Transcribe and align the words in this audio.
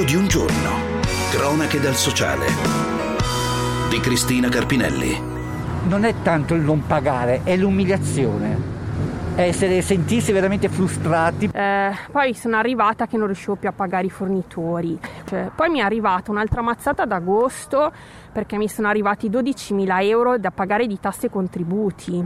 Diario 0.00 0.04
di 0.04 0.14
un 0.14 0.28
giorno. 0.28 0.70
Cronache 1.30 1.78
dal 1.78 1.94
sociale. 1.94 2.46
Di 3.90 4.00
Cristina 4.00 4.48
Carpinelli. 4.48 5.20
Non 5.88 6.04
è 6.04 6.14
tanto 6.22 6.54
il 6.54 6.62
non 6.62 6.86
pagare, 6.86 7.42
è 7.44 7.54
l'umiliazione. 7.56 8.78
Essere, 9.34 9.82
sentirsi 9.82 10.32
veramente 10.32 10.68
frustrati. 10.70 11.50
Eh, 11.52 11.90
poi 12.10 12.34
sono 12.34 12.56
arrivata 12.56 13.06
che 13.06 13.18
non 13.18 13.26
riuscivo 13.26 13.56
più 13.56 13.68
a 13.68 13.72
pagare 13.72 14.06
i 14.06 14.10
fornitori. 14.10 14.98
Cioè, 15.28 15.50
poi 15.54 15.68
mi 15.68 15.80
è 15.80 15.82
arrivata 15.82 16.30
un'altra 16.30 16.62
mazzata 16.62 17.02
ad 17.02 17.12
agosto 17.12 17.92
perché 18.32 18.56
mi 18.56 18.68
sono 18.68 18.88
arrivati 18.88 19.28
12.000 19.28 20.02
euro 20.04 20.38
da 20.38 20.50
pagare 20.50 20.86
di 20.86 20.98
tasse 20.98 21.26
e 21.26 21.30
contributi. 21.30 22.24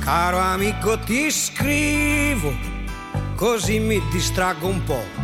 Caro 0.00 0.38
amico 0.38 0.98
ti 0.98 1.30
scrivo, 1.30 2.52
così 3.34 3.78
mi 3.78 4.00
distraggo 4.10 4.66
un 4.66 4.84
po'. 4.84 5.23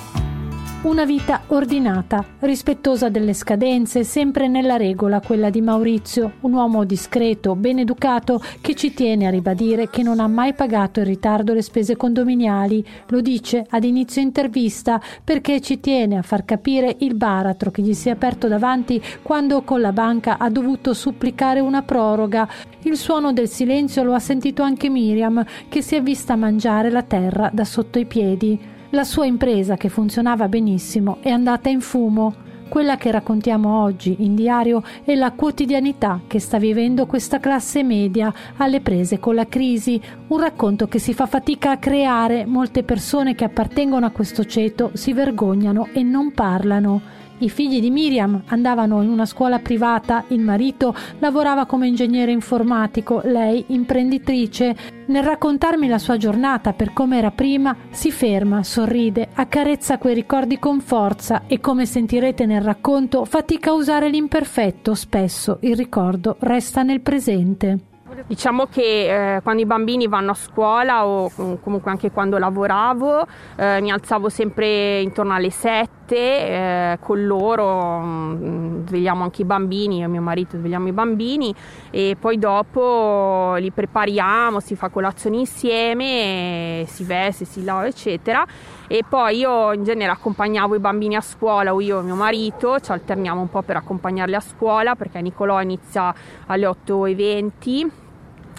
Una 0.83 1.05
vita 1.05 1.43
ordinata, 1.49 2.25
rispettosa 2.39 3.09
delle 3.09 3.35
scadenze, 3.35 4.03
sempre 4.03 4.47
nella 4.47 4.77
regola 4.77 5.21
quella 5.21 5.51
di 5.51 5.61
Maurizio, 5.61 6.31
un 6.39 6.53
uomo 6.53 6.85
discreto, 6.85 7.55
ben 7.55 7.77
educato, 7.77 8.41
che 8.61 8.73
ci 8.73 8.91
tiene 8.91 9.27
a 9.27 9.29
ribadire 9.29 9.91
che 9.91 10.01
non 10.01 10.19
ha 10.19 10.27
mai 10.27 10.55
pagato 10.55 10.99
in 10.99 11.05
ritardo 11.05 11.53
le 11.53 11.61
spese 11.61 11.95
condominiali. 11.95 12.83
Lo 13.09 13.21
dice 13.21 13.63
ad 13.69 13.83
inizio 13.83 14.23
intervista 14.23 14.99
perché 15.23 15.61
ci 15.61 15.79
tiene 15.79 16.17
a 16.17 16.23
far 16.23 16.45
capire 16.45 16.95
il 17.01 17.13
baratro 17.13 17.69
che 17.69 17.83
gli 17.83 17.93
si 17.93 18.09
è 18.09 18.13
aperto 18.13 18.47
davanti 18.47 18.99
quando 19.21 19.61
con 19.61 19.81
la 19.81 19.93
banca 19.93 20.39
ha 20.39 20.49
dovuto 20.49 20.95
supplicare 20.95 21.59
una 21.59 21.83
proroga. 21.83 22.49
Il 22.81 22.97
suono 22.97 23.33
del 23.33 23.49
silenzio 23.49 24.01
lo 24.01 24.15
ha 24.15 24.19
sentito 24.19 24.63
anche 24.63 24.89
Miriam, 24.89 25.45
che 25.69 25.83
si 25.83 25.93
è 25.93 26.01
vista 26.01 26.35
mangiare 26.35 26.89
la 26.89 27.03
terra 27.03 27.51
da 27.53 27.65
sotto 27.65 27.99
i 27.99 28.05
piedi. 28.05 28.79
La 28.93 29.05
sua 29.05 29.25
impresa, 29.25 29.77
che 29.77 29.87
funzionava 29.87 30.49
benissimo, 30.49 31.19
è 31.21 31.29
andata 31.29 31.69
in 31.69 31.79
fumo. 31.79 32.35
Quella 32.67 32.97
che 32.97 33.09
raccontiamo 33.09 33.81
oggi 33.81 34.17
in 34.19 34.35
diario 34.35 34.83
è 35.05 35.15
la 35.15 35.31
quotidianità 35.31 36.19
che 36.27 36.39
sta 36.39 36.57
vivendo 36.57 37.05
questa 37.05 37.39
classe 37.39 37.83
media 37.83 38.33
alle 38.57 38.81
prese 38.81 39.17
con 39.17 39.35
la 39.35 39.47
crisi, 39.47 39.99
un 40.27 40.39
racconto 40.41 40.89
che 40.89 40.99
si 40.99 41.13
fa 41.13 41.25
fatica 41.25 41.71
a 41.71 41.77
creare, 41.77 42.45
molte 42.45 42.83
persone 42.83 43.33
che 43.33 43.45
appartengono 43.45 44.05
a 44.05 44.11
questo 44.11 44.43
ceto 44.43 44.91
si 44.93 45.13
vergognano 45.13 45.87
e 45.93 46.03
non 46.03 46.33
parlano. 46.33 47.20
I 47.41 47.49
figli 47.49 47.81
di 47.81 47.89
Miriam 47.89 48.43
andavano 48.45 49.01
in 49.01 49.09
una 49.09 49.25
scuola 49.25 49.57
privata, 49.57 50.25
il 50.27 50.41
marito 50.41 50.95
lavorava 51.17 51.65
come 51.65 51.87
ingegnere 51.87 52.31
informatico, 52.31 53.21
lei 53.23 53.65
imprenditrice. 53.69 54.75
Nel 55.07 55.23
raccontarmi 55.23 55.87
la 55.87 55.97
sua 55.97 56.17
giornata 56.17 56.73
per 56.73 56.93
come 56.93 57.17
era 57.17 57.31
prima, 57.31 57.75
si 57.89 58.11
ferma, 58.11 58.61
sorride, 58.61 59.29
accarezza 59.33 59.97
quei 59.97 60.13
ricordi 60.13 60.59
con 60.59 60.81
forza 60.81 61.43
e 61.47 61.59
come 61.59 61.87
sentirete 61.87 62.45
nel 62.45 62.61
racconto, 62.61 63.25
fatica 63.25 63.71
a 63.71 63.73
usare 63.73 64.07
l'imperfetto, 64.07 64.93
spesso 64.93 65.57
il 65.61 65.75
ricordo 65.75 66.35
resta 66.41 66.83
nel 66.83 67.01
presente. 67.01 67.90
Diciamo 68.27 68.65
che 68.65 69.35
eh, 69.35 69.41
quando 69.41 69.61
i 69.61 69.65
bambini 69.65 70.07
vanno 70.07 70.31
a 70.31 70.33
scuola 70.33 71.05
o 71.05 71.31
comunque 71.61 71.91
anche 71.91 72.11
quando 72.11 72.37
lavoravo 72.37 73.25
eh, 73.55 73.79
mi 73.79 73.89
alzavo 73.89 74.27
sempre 74.27 74.99
intorno 74.99 75.33
alle 75.33 75.49
7 75.49 76.15
eh, 76.15 76.97
con 76.99 77.25
loro, 77.25 77.99
mm, 78.01 78.87
svegliamo 78.87 79.23
anche 79.23 79.43
i 79.43 79.45
bambini, 79.45 79.99
io 79.99 80.05
e 80.05 80.07
mio 80.07 80.21
marito 80.21 80.57
svegliamo 80.57 80.89
i 80.89 80.91
bambini 80.91 81.55
e 81.89 82.17
poi 82.19 82.37
dopo 82.37 83.55
li 83.57 83.71
prepariamo, 83.71 84.59
si 84.59 84.75
fa 84.75 84.89
colazione 84.89 85.37
insieme, 85.37 86.83
si 86.87 87.05
veste, 87.05 87.45
si 87.45 87.63
lava 87.63 87.87
eccetera. 87.87 88.45
E 88.87 89.05
poi 89.07 89.37
io 89.37 89.71
in 89.71 89.85
genere 89.85 90.11
accompagnavo 90.11 90.75
i 90.75 90.79
bambini 90.79 91.15
a 91.15 91.21
scuola 91.21 91.73
o 91.73 91.79
io 91.79 92.01
e 92.01 92.03
mio 92.03 92.15
marito, 92.15 92.77
ci 92.81 92.91
alterniamo 92.91 93.39
un 93.39 93.49
po' 93.49 93.61
per 93.61 93.77
accompagnarli 93.77 94.35
a 94.35 94.41
scuola 94.41 94.95
perché 94.95 95.21
Nicolò 95.21 95.61
inizia 95.61 96.13
alle 96.47 96.67
8.20 96.67 98.00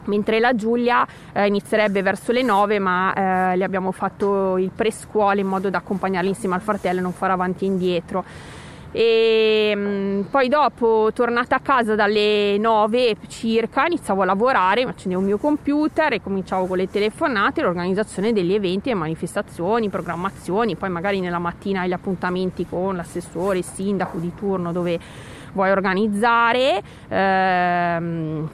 mentre 0.04 0.40
la 0.40 0.54
Giulia 0.54 1.06
eh, 1.32 1.46
inizierebbe 1.46 2.02
verso 2.02 2.32
le 2.32 2.42
9 2.42 2.78
ma 2.78 3.12
eh, 3.52 3.56
le 3.56 3.64
abbiamo 3.64 3.92
fatto 3.92 4.56
il 4.58 4.70
prescuola 4.74 5.40
in 5.40 5.46
modo 5.46 5.70
da 5.70 5.78
accompagnarli 5.78 6.28
insieme 6.28 6.54
al 6.54 6.60
fratello 6.60 6.98
e 6.98 7.02
non 7.02 7.12
fare 7.12 7.32
avanti 7.32 7.64
e 7.64 7.68
indietro. 7.68 8.24
E 8.94 9.72
mh, 9.74 9.80
mm, 9.80 10.20
poi 10.30 10.48
dopo 10.48 11.10
tornata 11.14 11.56
a 11.56 11.60
casa 11.60 11.94
dalle 11.94 12.58
9 12.58 13.16
circa 13.26 13.86
iniziavo 13.86 14.20
a 14.20 14.26
lavorare 14.26 14.82
accendevo 14.82 15.20
il 15.22 15.26
mio 15.26 15.38
computer 15.38 16.12
e 16.12 16.20
cominciavo 16.20 16.66
con 16.66 16.76
le 16.76 16.90
telefonate 16.90 17.62
l'organizzazione 17.62 18.34
degli 18.34 18.52
eventi 18.52 18.90
e 18.90 18.94
manifestazioni 18.94 19.88
programmazioni. 19.88 20.76
Poi 20.76 20.90
magari 20.90 21.20
nella 21.20 21.38
mattina 21.38 21.86
gli 21.86 21.92
appuntamenti 21.92 22.66
con 22.68 22.96
l'assessore 22.96 23.58
il 23.58 23.64
sindaco 23.64 24.18
di 24.18 24.30
turno 24.34 24.72
dove 24.72 25.00
vuoi 25.54 25.70
organizzare. 25.70 26.82
Ehm, 27.08 28.48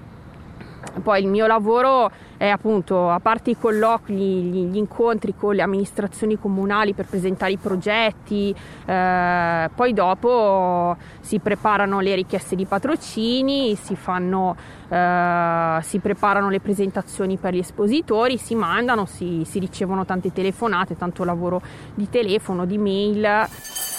poi 1.00 1.22
il 1.22 1.28
mio 1.28 1.46
lavoro 1.46 2.10
è 2.36 2.48
appunto, 2.48 3.10
a 3.10 3.18
parte 3.18 3.50
i 3.50 3.56
colloqui, 3.58 4.14
gli, 4.14 4.76
incontri 4.76 5.34
con 5.36 5.54
le 5.54 5.62
amministrazioni 5.62 6.38
comunali 6.38 6.94
per 6.94 7.06
presentare 7.06 7.52
i 7.52 7.56
progetti, 7.56 8.54
eh, 8.86 9.70
poi 9.74 9.92
dopo 9.92 10.96
si 11.20 11.40
preparano 11.40 12.00
le 12.00 12.14
richieste 12.14 12.54
di 12.54 12.64
patrocini, 12.64 13.74
si, 13.74 13.96
fanno, 13.96 14.56
eh, 14.88 15.78
si 15.82 15.98
preparano 15.98 16.48
le 16.48 16.60
presentazioni 16.60 17.36
per 17.38 17.54
gli 17.54 17.58
espositori, 17.58 18.38
si 18.38 18.54
mandano, 18.54 19.04
si, 19.04 19.42
si 19.44 19.58
ricevono 19.58 20.04
tante 20.04 20.32
telefonate, 20.32 20.96
tanto 20.96 21.24
lavoro 21.24 21.60
di 21.94 22.08
telefono, 22.08 22.64
di 22.66 22.78
mail. 22.78 23.97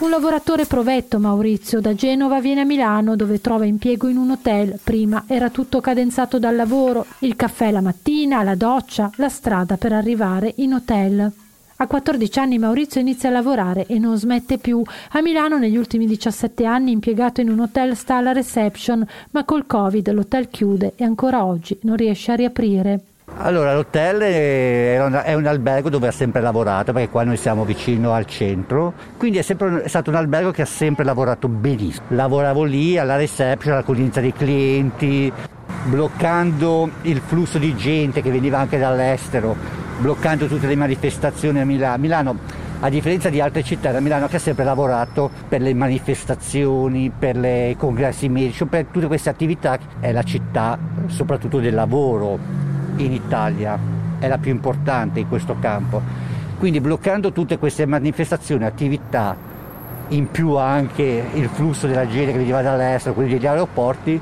Un 0.00 0.08
lavoratore 0.08 0.64
provetto, 0.64 1.18
Maurizio, 1.18 1.78
da 1.78 1.94
Genova 1.94 2.40
viene 2.40 2.62
a 2.62 2.64
Milano 2.64 3.16
dove 3.16 3.38
trova 3.38 3.66
impiego 3.66 4.08
in 4.08 4.16
un 4.16 4.30
hotel. 4.30 4.80
Prima 4.82 5.24
era 5.26 5.50
tutto 5.50 5.82
cadenzato 5.82 6.38
dal 6.38 6.56
lavoro, 6.56 7.04
il 7.18 7.36
caffè 7.36 7.70
la 7.70 7.82
mattina, 7.82 8.42
la 8.42 8.54
doccia, 8.54 9.10
la 9.16 9.28
strada 9.28 9.76
per 9.76 9.92
arrivare 9.92 10.54
in 10.56 10.72
hotel. 10.72 11.30
A 11.76 11.86
14 11.86 12.38
anni 12.38 12.56
Maurizio 12.56 12.98
inizia 12.98 13.28
a 13.28 13.32
lavorare 13.32 13.84
e 13.84 13.98
non 13.98 14.16
smette 14.16 14.56
più. 14.56 14.82
A 15.10 15.20
Milano 15.20 15.58
negli 15.58 15.76
ultimi 15.76 16.06
17 16.06 16.64
anni 16.64 16.92
impiegato 16.92 17.42
in 17.42 17.50
un 17.50 17.60
hotel 17.60 17.94
sta 17.94 18.16
alla 18.16 18.32
reception, 18.32 19.06
ma 19.32 19.44
col 19.44 19.66
Covid 19.66 20.12
l'hotel 20.12 20.48
chiude 20.48 20.94
e 20.96 21.04
ancora 21.04 21.44
oggi 21.44 21.76
non 21.82 21.96
riesce 21.96 22.32
a 22.32 22.36
riaprire. 22.36 23.00
Allora, 23.42 23.72
l'hotel 23.72 24.20
è 24.20 25.02
un, 25.34 25.46
albergo 25.46 25.88
dove 25.88 26.08
ha 26.08 26.12
sempre 26.12 26.42
lavorato, 26.42 26.92
perché 26.92 27.08
qua 27.08 27.24
noi 27.24 27.38
siamo 27.38 27.64
vicino 27.64 28.12
al 28.12 28.26
centro, 28.26 28.92
quindi 29.16 29.38
è 29.38 29.42
sempre 29.42 29.82
è 29.82 29.88
stato 29.88 30.10
un 30.10 30.16
albergo 30.16 30.50
che 30.50 30.60
ha 30.60 30.66
sempre 30.66 31.04
lavorato 31.04 31.48
benissimo. 31.48 32.04
Lavoravo 32.08 32.64
lì 32.64 32.98
alla 32.98 33.16
reception, 33.16 33.72
all'accoglienza 33.72 34.20
dei 34.20 34.34
clienti, 34.34 35.32
bloccando 35.84 36.90
il 37.02 37.22
flusso 37.24 37.56
di 37.56 37.74
gente 37.76 38.20
che 38.20 38.30
veniva 38.30 38.58
anche 38.58 38.76
dall'estero, 38.76 39.56
bloccando 40.00 40.46
tutte 40.46 40.66
le 40.66 40.76
manifestazioni 40.76 41.60
a 41.60 41.64
Milano. 41.64 41.96
Milano 41.96 42.38
a 42.80 42.90
differenza 42.90 43.30
di 43.30 43.40
altre 43.40 43.62
città, 43.62 43.90
da 43.90 44.00
Milano 44.00 44.28
che 44.28 44.36
ha 44.36 44.40
sempre 44.40 44.64
lavorato 44.64 45.30
per 45.48 45.62
le 45.62 45.72
manifestazioni, 45.72 47.10
per 47.10 47.36
i 47.36 47.74
congressi 47.78 48.28
medici, 48.28 48.66
per 48.66 48.84
tutte 48.90 49.06
queste 49.06 49.30
attività, 49.30 49.78
è 49.98 50.12
la 50.12 50.22
città 50.22 50.78
soprattutto 51.06 51.58
del 51.58 51.72
lavoro 51.72 52.69
in 52.96 53.12
Italia, 53.12 53.78
è 54.18 54.28
la 54.28 54.38
più 54.38 54.50
importante 54.50 55.20
in 55.20 55.28
questo 55.28 55.56
campo. 55.58 56.00
Quindi 56.58 56.80
bloccando 56.80 57.32
tutte 57.32 57.58
queste 57.58 57.86
manifestazioni, 57.86 58.64
attività, 58.64 59.34
in 60.08 60.30
più 60.30 60.56
anche 60.56 61.24
il 61.32 61.48
flusso 61.48 61.86
della 61.86 62.06
gente 62.06 62.32
che 62.32 62.38
veniva 62.38 62.62
dall'estero, 62.62 63.14
quelli 63.14 63.30
degli 63.30 63.46
aeroporti, 63.46 64.20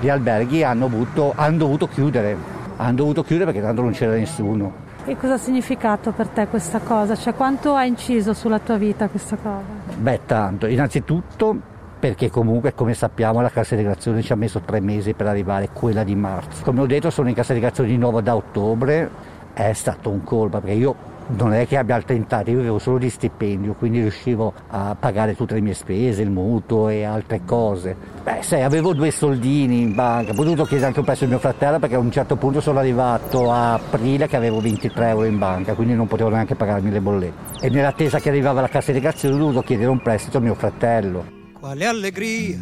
gli 0.00 0.08
alberghi 0.08 0.62
hanno, 0.62 0.86
avuto, 0.86 1.32
hanno 1.36 1.58
dovuto 1.58 1.86
chiudere, 1.88 2.36
hanno 2.76 2.96
dovuto 2.96 3.22
chiudere 3.22 3.50
perché 3.50 3.66
tanto 3.66 3.82
non 3.82 3.92
c'era 3.92 4.12
nessuno. 4.12 4.88
E 5.04 5.16
cosa 5.16 5.34
ha 5.34 5.38
significato 5.38 6.12
per 6.12 6.28
te 6.28 6.46
questa 6.46 6.78
cosa? 6.78 7.16
Cioè 7.16 7.34
quanto 7.34 7.74
ha 7.74 7.84
inciso 7.84 8.32
sulla 8.32 8.58
tua 8.58 8.76
vita 8.76 9.08
questa 9.08 9.36
cosa? 9.36 9.62
Beh, 9.96 10.20
tanto. 10.26 10.66
Innanzitutto 10.66 11.60
perché 12.00 12.30
comunque 12.30 12.72
come 12.74 12.94
sappiamo 12.94 13.42
la 13.42 13.50
cassa 13.50 13.74
integrazione 13.74 14.22
ci 14.22 14.32
ha 14.32 14.36
messo 14.36 14.60
tre 14.60 14.80
mesi 14.80 15.12
per 15.12 15.26
arrivare 15.26 15.68
quella 15.70 16.02
di 16.02 16.14
marzo. 16.14 16.64
Come 16.64 16.80
ho 16.80 16.86
detto 16.86 17.10
sono 17.10 17.28
in 17.28 17.34
cassa 17.34 17.52
integrazione 17.52 17.90
di 17.90 17.98
nuovo 17.98 18.22
da 18.22 18.34
ottobre, 18.34 19.10
è 19.52 19.72
stato 19.74 20.08
un 20.08 20.24
colpo 20.24 20.60
perché 20.60 20.76
io 20.76 20.96
non 21.36 21.52
è 21.52 21.66
che 21.66 21.76
abbia 21.76 22.00
tentato, 22.00 22.50
io 22.50 22.56
vivevo 22.56 22.78
solo 22.78 22.98
di 22.98 23.10
stipendio, 23.10 23.74
quindi 23.74 24.00
riuscivo 24.00 24.52
a 24.68 24.96
pagare 24.98 25.36
tutte 25.36 25.54
le 25.54 25.60
mie 25.60 25.74
spese, 25.74 26.22
il 26.22 26.30
mutuo 26.30 26.88
e 26.88 27.04
altre 27.04 27.42
cose. 27.44 27.94
Beh, 28.24 28.38
sai, 28.40 28.62
avevo 28.62 28.94
due 28.94 29.10
soldini 29.10 29.82
in 29.82 29.94
banca, 29.94 30.32
ho 30.32 30.34
potuto 30.34 30.64
chiedere 30.64 30.88
anche 30.88 31.00
un 31.00 31.04
pezzo 31.04 31.24
di 31.24 31.30
mio 31.30 31.38
fratello 31.38 31.78
perché 31.78 31.94
a 31.94 31.98
un 31.98 32.10
certo 32.10 32.36
punto 32.36 32.60
sono 32.60 32.78
arrivato 32.78 33.52
a 33.52 33.74
aprile 33.74 34.26
che 34.26 34.36
avevo 34.36 34.60
23 34.60 35.08
euro 35.08 35.26
in 35.26 35.38
banca, 35.38 35.74
quindi 35.74 35.94
non 35.94 36.06
potevo 36.06 36.30
neanche 36.30 36.54
pagarmi 36.54 36.90
le 36.90 37.00
bollette. 37.00 37.66
E 37.66 37.70
nell'attesa 37.70 38.18
che 38.18 38.30
arrivava 38.30 38.62
la 38.62 38.68
cassa 38.68 38.90
integrazione 38.90 39.34
ho 39.34 39.38
dovuto 39.38 39.62
chiedere 39.62 39.90
un 39.90 40.00
prestito 40.00 40.38
a 40.38 40.40
mio 40.40 40.54
fratello. 40.54 41.39
Quale 41.60 41.84
allegria! 41.84 42.58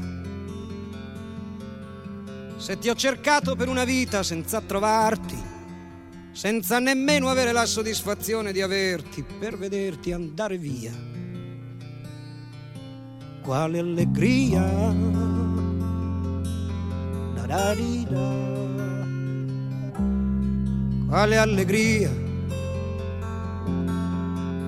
Se 2.57 2.77
ti 2.81 2.89
ho 2.89 2.97
cercato 2.97 3.55
per 3.55 3.69
una 3.69 3.85
vita 3.85 4.25
senza 4.25 4.61
trovarti, 4.61 5.41
senza 6.33 6.81
nemmeno 6.81 7.29
avere 7.29 7.53
la 7.53 7.65
soddisfazione 7.65 8.51
di 8.51 8.61
averti 8.61 9.23
per 9.23 9.57
vederti 9.57 10.11
andare 10.11 10.59
via. 10.59 10.91
Quale 13.41 13.79
allegria! 13.79 14.63
Da 17.35 17.47
da 17.47 17.75
di 17.77 18.05
da. 18.11 18.47
Quale 21.07 21.37
allegria! 21.37 22.11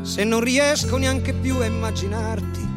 Se 0.02 0.22
non 0.22 0.38
riesco 0.38 0.96
neanche 0.98 1.32
più 1.32 1.56
a 1.56 1.64
immaginarti 1.64 2.69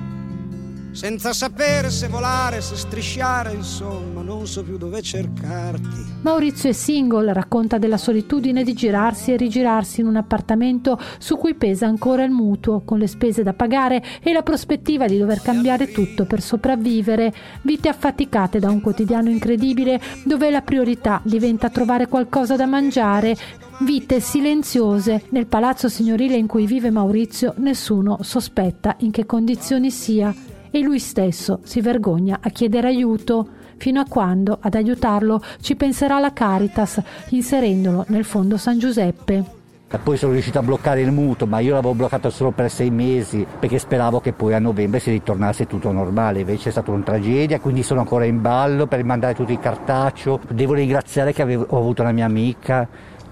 senza 0.94 1.34
sapere 1.34 1.90
se 1.90 2.07
volare, 2.07 2.62
se 2.62 2.75
strisciare, 2.75 3.51
insomma, 3.51 4.22
non 4.22 4.45
so 4.45 4.63
più 4.63 4.78
dove 4.78 5.01
cercarti. 5.01 6.22
Maurizio 6.22 6.69
è 6.69 6.74
single, 6.74 7.34
racconta 7.34 7.80
della 7.80 7.98
solitudine 7.98 8.63
di 8.63 8.74
girarsi 8.74 9.34
e 9.34 9.38
rigirarsi 9.38 10.01
in 10.01 10.07
un 10.07 10.18
appartamento 10.18 11.00
su 11.18 11.36
cui 11.36 11.56
pesa 11.56 11.88
ancora 11.88 12.24
il 12.24 12.31
mutuo, 12.31 12.84
con 12.86 13.00
le 13.00 13.07
spese 13.07 13.42
da 13.42 13.54
pagare 13.54 14.04
e 14.22 14.31
la 14.34 14.44
prospettiva 14.44 15.07
di 15.07 15.18
dover 15.18 15.42
cambiare 15.42 15.92
tutto 15.92 16.25
per 16.25 16.42
sopravvivere. 16.42 17.34
Vite 17.63 17.90
affaticate 17.90 18.60
da 18.60 18.69
un 18.69 18.80
quotidiano 18.80 19.30
incredibile 19.30 20.00
dove 20.24 20.51
la 20.51 20.62
priorità 20.62 21.19
diventa 21.24 21.69
trovare 21.69 22.07
qualcosa 22.07 22.56
da 22.56 22.68
mangiare, 22.68 23.36
vite 23.80 24.19
silenziose. 24.19 25.24
Nel 25.30 25.48
palazzo 25.48 25.90
signorile 25.90 26.36
in 26.36 26.45
cui 26.45 26.68
vive 26.68 26.92
Maurizio 26.92 27.56
nessuno 27.57 28.19
sospetta 28.22 28.95
in 29.00 29.10
che 29.10 29.25
condizioni 29.25 29.90
sia 29.90 30.34
e 30.75 30.81
lui 30.81 30.97
stesso 30.97 31.59
si 31.63 31.81
vergogna 31.81 32.39
a 32.41 32.49
chiedere 32.49 32.87
aiuto 32.87 33.47
fino 33.77 33.99
a 33.99 34.05
quando 34.09 34.57
ad 34.59 34.73
aiutarlo 34.73 35.39
ci 35.61 35.75
penserà 35.75 36.17
la 36.17 36.33
Caritas 36.33 36.99
inserendolo 37.29 38.05
nel 38.07 38.25
fondo 38.25 38.57
San 38.57 38.79
Giuseppe. 38.79 39.61
Poi 40.01 40.17
sono 40.17 40.31
riuscito 40.31 40.57
a 40.57 40.63
bloccare 40.63 41.01
il 41.01 41.11
mutuo, 41.11 41.45
ma 41.45 41.59
io 41.59 41.75
l'avevo 41.75 41.93
bloccato 41.93 42.31
solo 42.31 42.49
per 42.49 42.71
sei 42.71 42.89
mesi 42.89 43.45
perché 43.59 43.77
speravo 43.77 44.19
che 44.19 44.33
poi 44.33 44.55
a 44.55 44.59
novembre 44.59 44.99
si 44.99 45.11
ritornasse 45.11 45.67
tutto 45.67 45.91
normale. 45.91 46.39
Invece 46.39 46.69
è 46.69 46.71
stata 46.71 46.89
una 46.89 47.03
tragedia, 47.03 47.59
quindi 47.59 47.83
sono 47.83 47.99
ancora 47.99 48.25
in 48.25 48.41
ballo 48.41 48.87
per 48.87 49.03
mandare 49.03 49.35
tutto 49.35 49.51
il 49.51 49.59
cartaccio. 49.59 50.39
Devo 50.49 50.73
ringraziare 50.73 51.31
che 51.31 51.43
avevo, 51.43 51.67
ho 51.69 51.77
avuto 51.77 52.01
una 52.01 52.11
mia 52.11 52.25
amica 52.25 52.87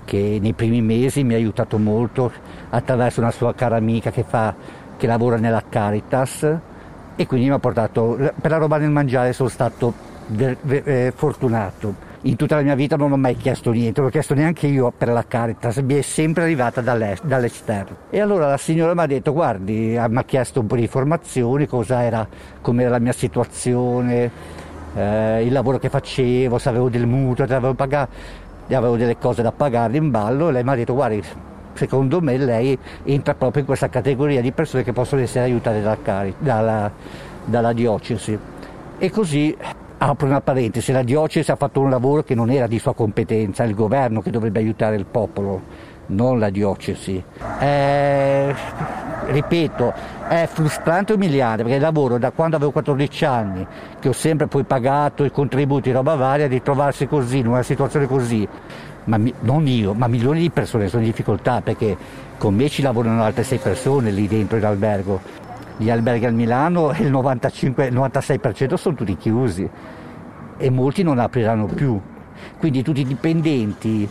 che 0.05 0.38
nei 0.39 0.53
primi 0.53 0.83
mesi 0.83 1.23
mi 1.23 1.33
ha 1.33 1.38
aiutato 1.38 1.79
molto 1.79 2.31
attraverso 2.69 3.21
una 3.21 3.31
sua 3.31 3.55
cara 3.55 3.77
amica 3.77 4.11
che, 4.11 4.23
fa, 4.23 4.53
che 4.95 5.07
lavora 5.07 5.38
nella 5.38 5.63
Caritas 5.67 6.59
e 7.16 7.28
quindi 7.28 7.48
mi 7.48 7.54
ha 7.54 7.60
portato 7.60 8.18
per 8.40 8.52
la 8.52 8.58
roba 8.58 8.78
del 8.78 8.90
mangiare 8.90 9.34
sono 9.34 9.50
stato 9.50 9.94
eh, 10.36 11.13
fortunato 11.16 12.10
in 12.25 12.36
tutta 12.36 12.56
la 12.56 12.62
mia 12.62 12.75
vita 12.75 12.96
non 12.98 13.12
ho 13.12 13.18
mai 13.18 13.36
chiesto 13.36 13.72
niente, 13.72 14.00
non 14.00 14.06
l'ho 14.06 14.12
chiesto 14.12 14.36
neanche 14.36 14.68
io 14.68 14.94
per 14.96 15.08
la 15.08 15.25
Caritas, 15.28 15.78
mi 15.78 15.96
è 15.96 16.02
sempre 16.02 16.44
arrivata 16.44 16.80
dall'esterno. 16.81 17.96
E 18.12 18.19
allora 18.19 18.48
la 18.48 18.58
signora 18.58 18.94
mi 18.94 19.02
ha 19.02 19.08
detto, 19.08 19.34
guardi, 19.34 19.98
mi 19.98 20.18
ha 20.18 20.24
chiesto 20.24 20.60
un 20.60 20.68
po' 20.68 20.75
di 20.75 20.84
informazioni, 20.84 21.66
cosa 21.66 22.04
era, 22.04 22.28
com'era 22.62 22.92
la 22.92 23.00
mia 23.00 23.12
situazione, 23.12 24.30
eh, 24.94 25.44
il 25.44 25.52
lavoro 25.52 25.80
che 25.80 25.90
facevo, 25.90 26.60
se 26.60 26.69
avevo 26.69 26.90
del 26.90 27.08
mutuo, 27.08 27.48
se 27.48 27.56
avevo, 27.56 27.74
pagato, 27.74 28.12
avevo 28.68 28.98
delle 28.98 29.18
cose 29.18 29.42
da 29.42 29.52
pagare 29.52 29.98
in 29.98 30.12
ballo 30.12 30.50
e 30.50 30.52
lei 30.52 30.63
mi 30.63 30.69
ha 30.69 30.75
detto, 30.75 30.94
guardi, 30.94 31.24
secondo 31.73 32.21
me 32.21 32.38
lei 32.38 32.77
entra 33.03 33.33
proprio 33.33 33.62
in 33.62 33.68
questa 33.68 33.89
categoria 33.89 34.41
di 34.41 34.51
persone 34.51 34.83
che 34.83 34.94
possono 34.94 35.21
essere 35.21 35.45
aiutate 35.45 35.81
dalla, 35.81 36.25
dalla, 36.38 36.91
dalla 37.45 37.73
diocesi. 37.73 38.38
E 38.97 39.09
così 39.09 39.56
apro 40.03 40.25
una 40.25 40.41
parentesi, 40.41 40.91
la 40.91 41.03
diocesi 41.03 41.51
ha 41.51 41.56
fatto 41.56 41.79
un 41.79 41.89
lavoro 41.89 42.23
che 42.23 42.33
non 42.33 42.50
era 42.50 42.65
di 42.65 42.79
sua 42.79 42.95
competenza, 42.95 43.63
è 43.63 43.68
il 43.68 43.75
governo 43.75 44.21
che 44.21 44.31
dovrebbe 44.31 44.59
aiutare 44.59 44.95
il 44.95 45.06
popolo, 45.06 45.62
non 46.07 46.39
la 46.39 46.50
diocesi. 46.50 47.23
È, 47.59 48.53
ripeto, 49.27 49.94
è 50.27 50.47
frustrante 50.51 51.13
e 51.13 51.15
umiliante 51.15 51.63
perché 51.63 51.77
lavoro 51.77 52.17
da 52.17 52.31
quando 52.31 52.56
avevo 52.56 52.71
14 52.71 53.25
anni, 53.25 53.67
che 54.00 54.09
ho 54.09 54.13
sempre 54.13 54.47
poi 54.47 54.63
pagato 54.63 55.24
i 55.24 55.31
contributi 55.31 55.91
roba 55.91 56.15
varia, 56.15 56.47
di 56.47 56.63
trovarsi 56.63 57.06
così, 57.06 57.38
in 57.38 57.47
una 57.47 57.63
situazione 57.63 58.07
così 58.07 58.47
ma 59.06 59.18
mi, 59.18 59.33
non 59.42 59.68
io, 59.68 59.94
ma 59.94 60.07
milioni 60.07 60.39
di 60.39 60.50
persone 60.50 60.88
sono 60.88 61.03
in 61.03 61.09
difficoltà 61.09 61.62
perché 61.62 61.98
con 62.38 62.53
me 62.53 62.69
ci 62.69 62.81
lavorano 62.81 63.24
altre 63.24 63.44
sei 63.44 63.57
persone 63.57 64.12
lì 64.12 64.27
dentro 64.27 64.57
in 64.57 64.65
albergo. 64.65 65.19
Gli 65.77 65.89
alberghi 65.89 66.25
a 66.25 66.31
Milano 66.31 66.92
il 66.92 67.12
95-96% 67.12 68.75
sono 68.75 68.95
tutti 68.95 69.18
chiusi 69.18 69.68
e 70.57 70.69
molti 70.69 71.03
non 71.03 71.19
apriranno 71.19 71.65
più. 71.65 72.00
Quindi 72.57 72.83
tutti 72.83 73.01
i 73.01 73.06
dipendenti 73.06 74.07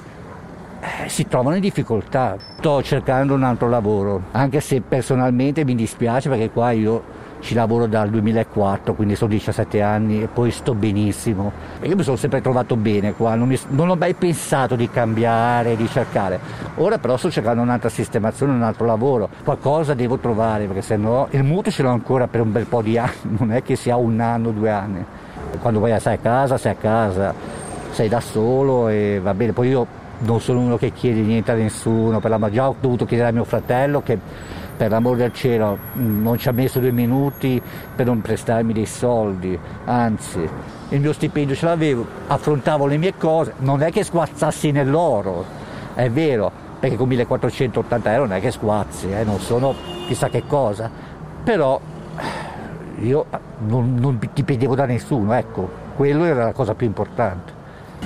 eh, 0.81 1.09
si 1.09 1.27
trovano 1.29 1.57
in 1.57 1.63
difficoltà. 1.63 2.37
Sto 2.57 2.83
cercando 2.83 3.35
un 3.35 3.45
altro 3.45 3.69
lavoro, 3.69 4.23
anche 4.33 4.61
se 4.61 4.81
personalmente 4.81 5.65
mi 5.65 5.75
dispiace 5.75 6.29
perché 6.29 6.51
qua 6.51 6.73
io 6.73 7.20
ci 7.41 7.55
lavoro 7.55 7.87
dal 7.87 8.09
2004, 8.11 8.95
quindi 8.95 9.17
sono 9.17 9.31
17 9.31 9.83
anni 9.83 10.23
e 10.23 10.29
poi 10.29 10.51
sto 10.51 10.75
benissimo. 10.75 11.53
Io 11.83 11.97
mi 11.97 12.03
sono 12.03 12.17
sempre 12.17 12.41
trovato 12.41 12.77
bene 12.77 13.15
qua, 13.15 13.35
non, 13.35 13.49
mi, 13.49 13.59
non, 13.69 13.89
ho 13.89 13.97
mai 13.97 14.15
pensato 14.15 14.77
di 14.77 14.89
cambiare, 14.89 15.77
di 15.77 15.89
cercare. 15.89 16.39
Ora 16.77 16.99
però 16.99 17.17
sto 17.17 17.31
cercando 17.31 17.63
un'altra 17.63 17.89
sistemazione, 17.89 18.53
un 18.53 18.63
altro 18.63 18.87
lavoro, 18.87 19.29
qualcosa 19.43 19.95
devo 19.95 20.19
trovare 20.19 20.67
perché 20.67 20.83
se 20.83 20.97
no 20.97 21.29
il 21.31 21.43
mutuo 21.43 21.73
ce 21.73 21.83
l'ho 21.83 21.91
ancora 21.91 22.27
per 22.29 22.41
un 22.41 22.53
bel 22.53 22.67
po' 22.67 22.83
di 22.83 22.97
anni, 22.99 23.37
non 23.39 23.53
è 23.53 23.63
che 23.63 23.77
sia 23.77 23.97
un 23.97 24.21
anno, 24.21 24.51
due 24.51 24.71
anni. 24.71 25.05
Quando 25.61 25.81
vai 25.81 25.93
a 25.93 25.99
stare 25.99 26.17
a 26.17 26.19
casa, 26.21 26.59
sei 26.59 26.73
a 26.73 26.77
casa, 26.77 27.35
sei 27.91 28.09
da 28.09 28.21
solo 28.21 28.89
e 28.89 29.19
va 29.23 29.35
bene. 29.35 29.53
Poi 29.53 29.69
io 29.69 29.87
non 30.21 30.41
sono 30.41 30.61
uno 30.61 30.77
che 30.77 30.93
chiede 30.93 31.21
niente 31.21 31.51
a 31.51 31.55
nessuno, 31.55 32.21
per 32.21 32.31
la 32.31 32.51
già 32.51 32.69
ho 32.69 32.77
dovuto 32.79 33.05
chiedere 33.05 33.31
a 33.31 33.33
mio 33.33 33.45
fratello 33.45 34.03
che 34.03 34.19
per 34.81 34.93
l'amor 34.93 35.17
del 35.19 35.35
cielo 35.35 35.77
non 35.93 36.39
ci 36.39 36.49
ha 36.49 36.53
messo 36.53 36.81
due 36.81 36.91
minuti 36.91 37.61
per 37.95 38.07
non 38.07 38.23
prestarmi 38.23 38.73
dei 38.73 38.87
soldi, 38.87 39.59
anzi 39.85 40.49
il 40.89 41.01
mio 41.01 41.13
stipendio 41.13 41.55
ce 41.55 41.67
l'avevo, 41.67 42.07
affrontavo 42.29 42.87
le 42.87 42.97
mie 42.97 43.15
cose, 43.15 43.53
non 43.59 43.83
è 43.83 43.91
che 43.91 44.03
sguazzassi 44.03 44.71
nell'oro, 44.71 45.45
è 45.93 46.09
vero, 46.09 46.51
perché 46.81 46.97
con 46.97 47.09
1480 47.09 48.11
euro 48.11 48.25
non 48.25 48.37
è 48.39 48.41
che 48.41 48.51
sguazzi, 48.51 49.13
eh, 49.13 49.23
non 49.23 49.39
sono 49.41 49.75
chissà 50.07 50.31
che 50.31 50.45
cosa, 50.47 50.91
però 51.45 51.79
io 53.01 53.27
non, 53.59 53.97
non 53.97 54.19
dipendevo 54.33 54.75
da 54.75 54.87
nessuno, 54.87 55.35
ecco, 55.35 55.69
quello 55.95 56.25
era 56.25 56.45
la 56.45 56.53
cosa 56.53 56.75
più 56.75 56.87
importante. 56.87 57.53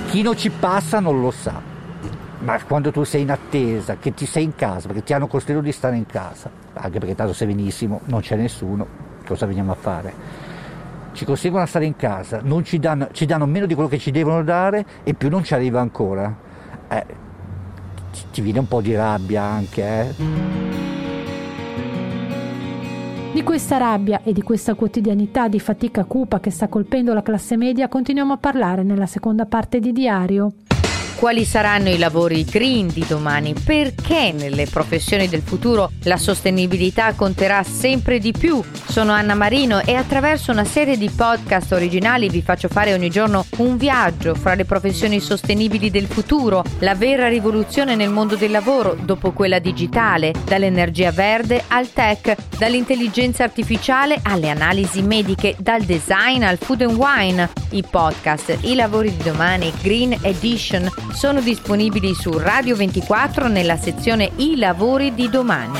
Chi 0.07 0.21
non 0.23 0.35
ci 0.35 0.49
passa 0.49 0.99
non 0.99 1.21
lo 1.21 1.31
sa 1.31 1.73
ma 2.45 2.63
quando 2.63 2.91
tu 2.91 3.03
sei 3.03 3.23
in 3.23 3.31
attesa, 3.31 3.97
che 3.97 4.13
ti 4.13 4.27
sei 4.27 4.43
in 4.43 4.55
casa, 4.55 4.85
perché 4.85 5.03
ti 5.03 5.13
hanno 5.13 5.25
costretto 5.25 5.61
di 5.61 5.71
stare 5.71 5.97
in 5.97 6.05
casa, 6.05 6.49
anche 6.73 6.99
perché 6.99 7.15
tanto 7.15 7.33
sei 7.33 7.47
benissimo, 7.47 8.01
non 8.05 8.21
c'è 8.21 8.35
nessuno, 8.35 8.85
cosa 9.25 9.47
veniamo 9.47 9.71
a 9.71 9.75
fare? 9.75 10.13
Ci 11.11 11.25
costringono 11.25 11.63
a 11.63 11.67
stare 11.67 11.85
in 11.85 11.95
casa, 11.95 12.43
ci 12.61 12.77
danno, 12.77 13.07
ci 13.11 13.25
danno, 13.25 13.47
meno 13.47 13.65
di 13.65 13.73
quello 13.73 13.89
che 13.89 13.97
ci 13.97 14.11
devono 14.11 14.43
dare 14.43 14.85
e 15.03 15.15
più 15.15 15.29
non 15.29 15.43
ci 15.43 15.55
arriva 15.55 15.79
ancora. 15.79 16.35
Eh, 16.87 17.05
ti 18.31 18.41
viene 18.41 18.59
un 18.59 18.67
po' 18.67 18.81
di 18.81 18.95
rabbia 18.95 19.41
anche, 19.41 19.81
eh? 19.81 20.13
Di 23.33 23.43
questa 23.43 23.77
rabbia 23.77 24.21
e 24.23 24.33
di 24.33 24.43
questa 24.43 24.75
quotidianità 24.75 25.47
di 25.47 25.59
fatica 25.59 26.03
cupa 26.03 26.39
che 26.39 26.51
sta 26.51 26.67
colpendo 26.67 27.13
la 27.13 27.23
classe 27.23 27.57
media 27.57 27.87
continuiamo 27.87 28.33
a 28.33 28.37
parlare 28.37 28.83
nella 28.83 29.07
seconda 29.07 29.45
parte 29.45 29.79
di 29.79 29.91
Diario. 29.91 30.53
Quali 31.15 31.45
saranno 31.45 31.89
i 31.89 31.97
lavori 31.97 32.43
green 32.43 32.87
di 32.87 33.03
domani? 33.07 33.53
Perché 33.53 34.33
nelle 34.33 34.67
professioni 34.67 35.29
del 35.29 35.41
futuro 35.41 35.89
la 36.03 36.17
sostenibilità 36.17 37.13
conterà 37.13 37.63
sempre 37.63 38.19
di 38.19 38.33
più? 38.33 38.61
Sono 38.87 39.13
Anna 39.13 39.33
Marino 39.33 39.79
e 39.79 39.95
attraverso 39.95 40.51
una 40.51 40.65
serie 40.65 40.97
di 40.97 41.09
podcast 41.09 41.71
originali 41.71 42.29
vi 42.29 42.41
faccio 42.41 42.67
fare 42.67 42.93
ogni 42.93 43.09
giorno 43.09 43.45
un 43.57 43.77
viaggio 43.77 44.35
fra 44.35 44.55
le 44.55 44.65
professioni 44.65 45.21
sostenibili 45.21 45.89
del 45.89 46.05
futuro, 46.05 46.63
la 46.79 46.95
vera 46.95 47.29
rivoluzione 47.29 47.95
nel 47.95 48.09
mondo 48.09 48.35
del 48.35 48.51
lavoro 48.51 48.95
dopo 49.01 49.31
quella 49.31 49.59
digitale, 49.59 50.33
dall'energia 50.45 51.11
verde 51.11 51.63
al 51.69 51.91
tech, 51.93 52.35
dall'intelligenza 52.57 53.43
artificiale 53.43 54.19
alle 54.21 54.49
analisi 54.49 55.01
mediche, 55.01 55.55
dal 55.57 55.81
design 55.81 56.43
al 56.43 56.57
food 56.57 56.81
and 56.81 56.97
wine. 56.97 57.49
I 57.71 57.83
podcast, 57.89 58.57
i 58.61 58.75
lavori 58.75 59.15
di 59.15 59.23
domani, 59.23 59.71
Green 59.81 60.17
Edition 60.21 60.89
sono 61.13 61.41
disponibili 61.41 62.13
su 62.13 62.37
Radio 62.37 62.75
24 62.75 63.47
nella 63.47 63.77
sezione 63.77 64.31
I 64.37 64.57
lavori 64.57 65.13
di 65.13 65.29
domani. 65.29 65.79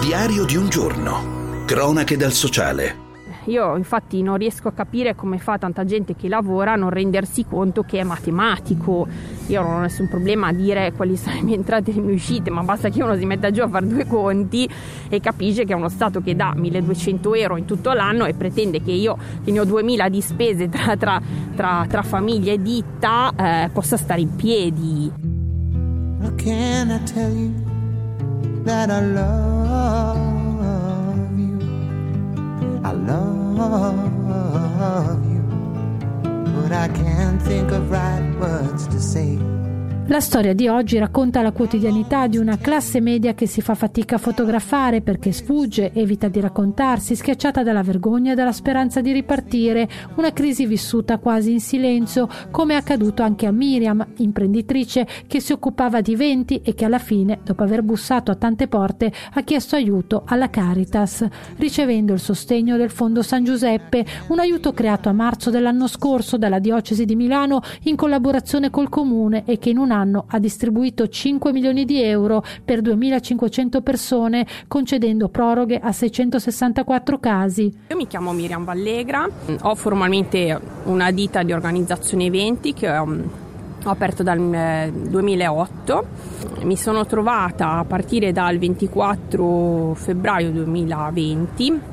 Diario 0.00 0.44
di 0.44 0.56
un 0.56 0.68
giorno. 0.68 1.64
Cronache 1.66 2.16
dal 2.16 2.32
sociale. 2.32 3.11
Io 3.46 3.76
infatti 3.76 4.22
non 4.22 4.36
riesco 4.36 4.68
a 4.68 4.72
capire 4.72 5.14
come 5.14 5.38
fa 5.38 5.58
tanta 5.58 5.84
gente 5.84 6.14
che 6.14 6.28
lavora 6.28 6.72
a 6.72 6.76
non 6.76 6.90
rendersi 6.90 7.44
conto 7.44 7.82
che 7.82 7.98
è 7.98 8.02
matematico. 8.04 9.06
Io 9.48 9.62
non 9.62 9.74
ho 9.74 9.80
nessun 9.80 10.08
problema 10.08 10.48
a 10.48 10.52
dire 10.52 10.92
quali 10.92 11.16
sono 11.16 11.34
le 11.36 11.42
mie 11.42 11.56
entrate 11.56 11.90
e 11.90 11.94
le 11.94 12.00
mie 12.00 12.14
uscite, 12.14 12.50
ma 12.50 12.62
basta 12.62 12.88
che 12.88 13.02
uno 13.02 13.16
si 13.16 13.24
metta 13.26 13.50
giù 13.50 13.62
a 13.62 13.68
fare 13.68 13.86
due 13.86 14.06
conti 14.06 14.68
e 15.08 15.20
capisce 15.20 15.64
che 15.64 15.72
è 15.72 15.76
uno 15.76 15.88
Stato 15.88 16.20
che 16.22 16.34
dà 16.34 16.54
1200 16.54 17.34
euro 17.34 17.56
in 17.56 17.64
tutto 17.64 17.92
l'anno 17.92 18.24
e 18.24 18.34
pretende 18.34 18.80
che 18.80 18.92
io, 18.92 19.16
che 19.44 19.50
ne 19.50 19.60
ho 19.60 19.64
2000 19.64 20.08
di 20.08 20.20
spese 20.20 20.68
tra, 20.68 20.96
tra, 20.96 21.20
tra, 21.54 21.84
tra 21.88 22.02
famiglia 22.02 22.52
e 22.52 22.62
ditta, 22.62 23.32
eh, 23.36 23.70
possa 23.72 23.96
stare 23.96 24.20
in 24.20 24.34
piedi. 24.36 25.12
How 26.22 26.34
can 26.36 26.90
I 26.90 27.02
tell 27.04 27.32
you 27.32 27.52
that 28.64 28.88
I 28.90 29.12
love 29.12 29.51
love 33.66 35.24
you, 35.30 35.42
but 36.54 36.72
I 36.72 36.88
can't 36.88 37.40
think 37.42 37.70
of 37.70 37.90
right 37.90 38.34
words 38.40 38.86
to 38.88 39.00
say. 39.00 39.38
La 40.12 40.20
storia 40.20 40.52
di 40.52 40.68
oggi 40.68 40.98
racconta 40.98 41.40
la 41.40 41.52
quotidianità 41.52 42.26
di 42.26 42.36
una 42.36 42.58
classe 42.58 43.00
media 43.00 43.32
che 43.32 43.46
si 43.46 43.62
fa 43.62 43.74
fatica 43.74 44.16
a 44.16 44.18
fotografare 44.18 45.00
perché 45.00 45.32
sfugge, 45.32 45.90
evita 45.94 46.28
di 46.28 46.38
raccontarsi, 46.38 47.16
schiacciata 47.16 47.62
dalla 47.62 47.82
vergogna 47.82 48.32
e 48.32 48.34
dalla 48.34 48.52
speranza 48.52 49.00
di 49.00 49.10
ripartire, 49.10 49.88
una 50.16 50.34
crisi 50.34 50.66
vissuta 50.66 51.16
quasi 51.16 51.52
in 51.52 51.60
silenzio, 51.60 52.28
come 52.50 52.74
è 52.74 52.76
accaduto 52.76 53.22
anche 53.22 53.46
a 53.46 53.52
Miriam, 53.52 54.06
imprenditrice 54.18 55.08
che 55.26 55.40
si 55.40 55.52
occupava 55.52 56.02
di 56.02 56.12
eventi 56.12 56.60
e 56.62 56.74
che 56.74 56.84
alla 56.84 56.98
fine, 56.98 57.38
dopo 57.42 57.62
aver 57.62 57.80
bussato 57.80 58.30
a 58.30 58.34
tante 58.34 58.68
porte, 58.68 59.10
ha 59.32 59.40
chiesto 59.40 59.76
aiuto 59.76 60.24
alla 60.26 60.50
Caritas, 60.50 61.26
ricevendo 61.56 62.12
il 62.12 62.20
sostegno 62.20 62.76
del 62.76 62.90
Fondo 62.90 63.22
San 63.22 63.44
Giuseppe, 63.44 64.04
un 64.28 64.40
aiuto 64.40 64.74
creato 64.74 65.08
a 65.08 65.12
marzo 65.12 65.48
dell'anno 65.48 65.86
scorso 65.86 66.36
dalla 66.36 66.58
Diocesi 66.58 67.06
di 67.06 67.16
Milano 67.16 67.62
in 67.84 67.96
collaborazione 67.96 68.68
col 68.68 68.90
Comune 68.90 69.44
e 69.46 69.56
che 69.56 69.70
in 69.70 69.78
un 69.78 69.90
anno 69.90 70.00
ha 70.26 70.38
distribuito 70.38 71.08
5 71.08 71.52
milioni 71.52 71.84
di 71.84 72.02
euro 72.02 72.42
per 72.64 72.80
2.500 72.80 73.82
persone, 73.82 74.46
concedendo 74.68 75.28
proroghe 75.28 75.78
a 75.78 75.92
664 75.92 77.18
casi. 77.18 77.72
Io 77.88 77.96
mi 77.96 78.06
chiamo 78.06 78.32
Miriam 78.32 78.64
Vallegra, 78.64 79.28
ho 79.60 79.74
formalmente 79.74 80.58
una 80.84 81.10
ditta 81.10 81.42
di 81.42 81.52
organizzazione 81.52 82.26
eventi 82.26 82.72
che 82.72 82.88
um, 82.88 83.30
ho 83.84 83.90
aperto 83.90 84.22
dal 84.22 84.90
2008. 84.92 86.06
Eh, 86.58 86.64
mi 86.64 86.76
sono 86.76 87.06
trovata 87.06 87.78
a 87.78 87.84
partire 87.84 88.32
dal 88.32 88.58
24 88.58 89.94
febbraio 89.94 90.50
2020 90.50 91.91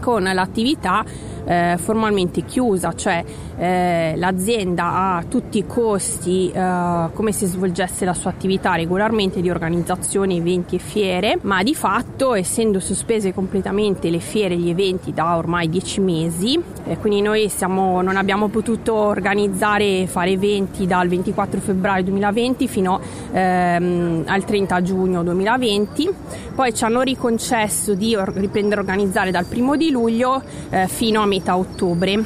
con 0.00 0.22
l'attività 0.22 1.04
eh, 1.46 1.76
formalmente 1.78 2.44
chiusa, 2.44 2.92
cioè 2.94 3.24
eh, 3.56 4.14
l'azienda 4.16 5.16
ha 5.16 5.24
tutti 5.28 5.58
i 5.58 5.66
costi 5.66 6.50
eh, 6.50 7.08
come 7.12 7.32
se 7.32 7.46
svolgesse 7.46 8.04
la 8.04 8.12
sua 8.14 8.30
attività 8.30 8.74
regolarmente 8.74 9.40
di 9.40 9.48
organizzazione, 9.48 10.34
eventi 10.34 10.76
e 10.76 10.78
fiere, 10.78 11.38
ma 11.42 11.62
di 11.62 11.74
fatto 11.74 12.34
essendo 12.34 12.80
sospese 12.80 13.32
completamente 13.32 14.10
le 14.10 14.18
fiere 14.18 14.54
e 14.54 14.58
gli 14.58 14.68
eventi 14.68 15.12
da 15.12 15.36
ormai 15.36 15.68
dieci 15.68 16.00
mesi, 16.00 16.60
eh, 16.84 16.98
quindi 16.98 17.20
noi 17.20 17.48
siamo, 17.48 18.02
non 18.02 18.16
abbiamo 18.16 18.48
potuto 18.48 18.94
organizzare 18.94 20.02
e 20.02 20.06
fare 20.06 20.30
eventi 20.30 20.86
dal 20.86 21.06
24 21.08 21.60
febbraio 21.60 22.02
2020 22.04 22.68
fino 22.68 23.00
ehm, 23.32 24.24
al 24.26 24.44
30 24.44 24.82
giugno 24.82 25.22
2020, 25.22 26.14
poi 26.56 26.72
ci 26.72 26.84
hanno 26.84 27.02
riconcesso 27.02 27.92
di 27.92 28.16
riprendere 28.18 28.80
a 28.80 28.82
organizzare 28.82 29.30
dal 29.30 29.44
primo 29.44 29.76
di 29.76 29.90
luglio 29.90 30.42
eh, 30.70 30.88
fino 30.88 31.20
a 31.20 31.26
metà 31.26 31.54
ottobre. 31.54 32.18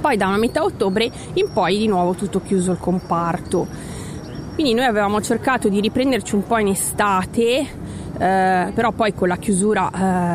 Poi 0.00 0.16
da 0.16 0.36
metà 0.36 0.64
ottobre 0.64 1.08
in 1.34 1.52
poi 1.52 1.78
di 1.78 1.86
nuovo 1.86 2.14
tutto 2.14 2.42
chiuso 2.42 2.72
il 2.72 2.78
comparto. 2.78 3.68
Quindi 4.54 4.74
noi 4.74 4.84
avevamo 4.84 5.20
cercato 5.20 5.68
di 5.68 5.80
riprenderci 5.80 6.34
un 6.34 6.44
po' 6.44 6.58
in 6.58 6.68
estate 6.68 7.84
eh, 8.18 8.72
però 8.74 8.92
poi 8.92 9.12
con 9.12 9.28
la 9.28 9.36
chiusura 9.36 9.90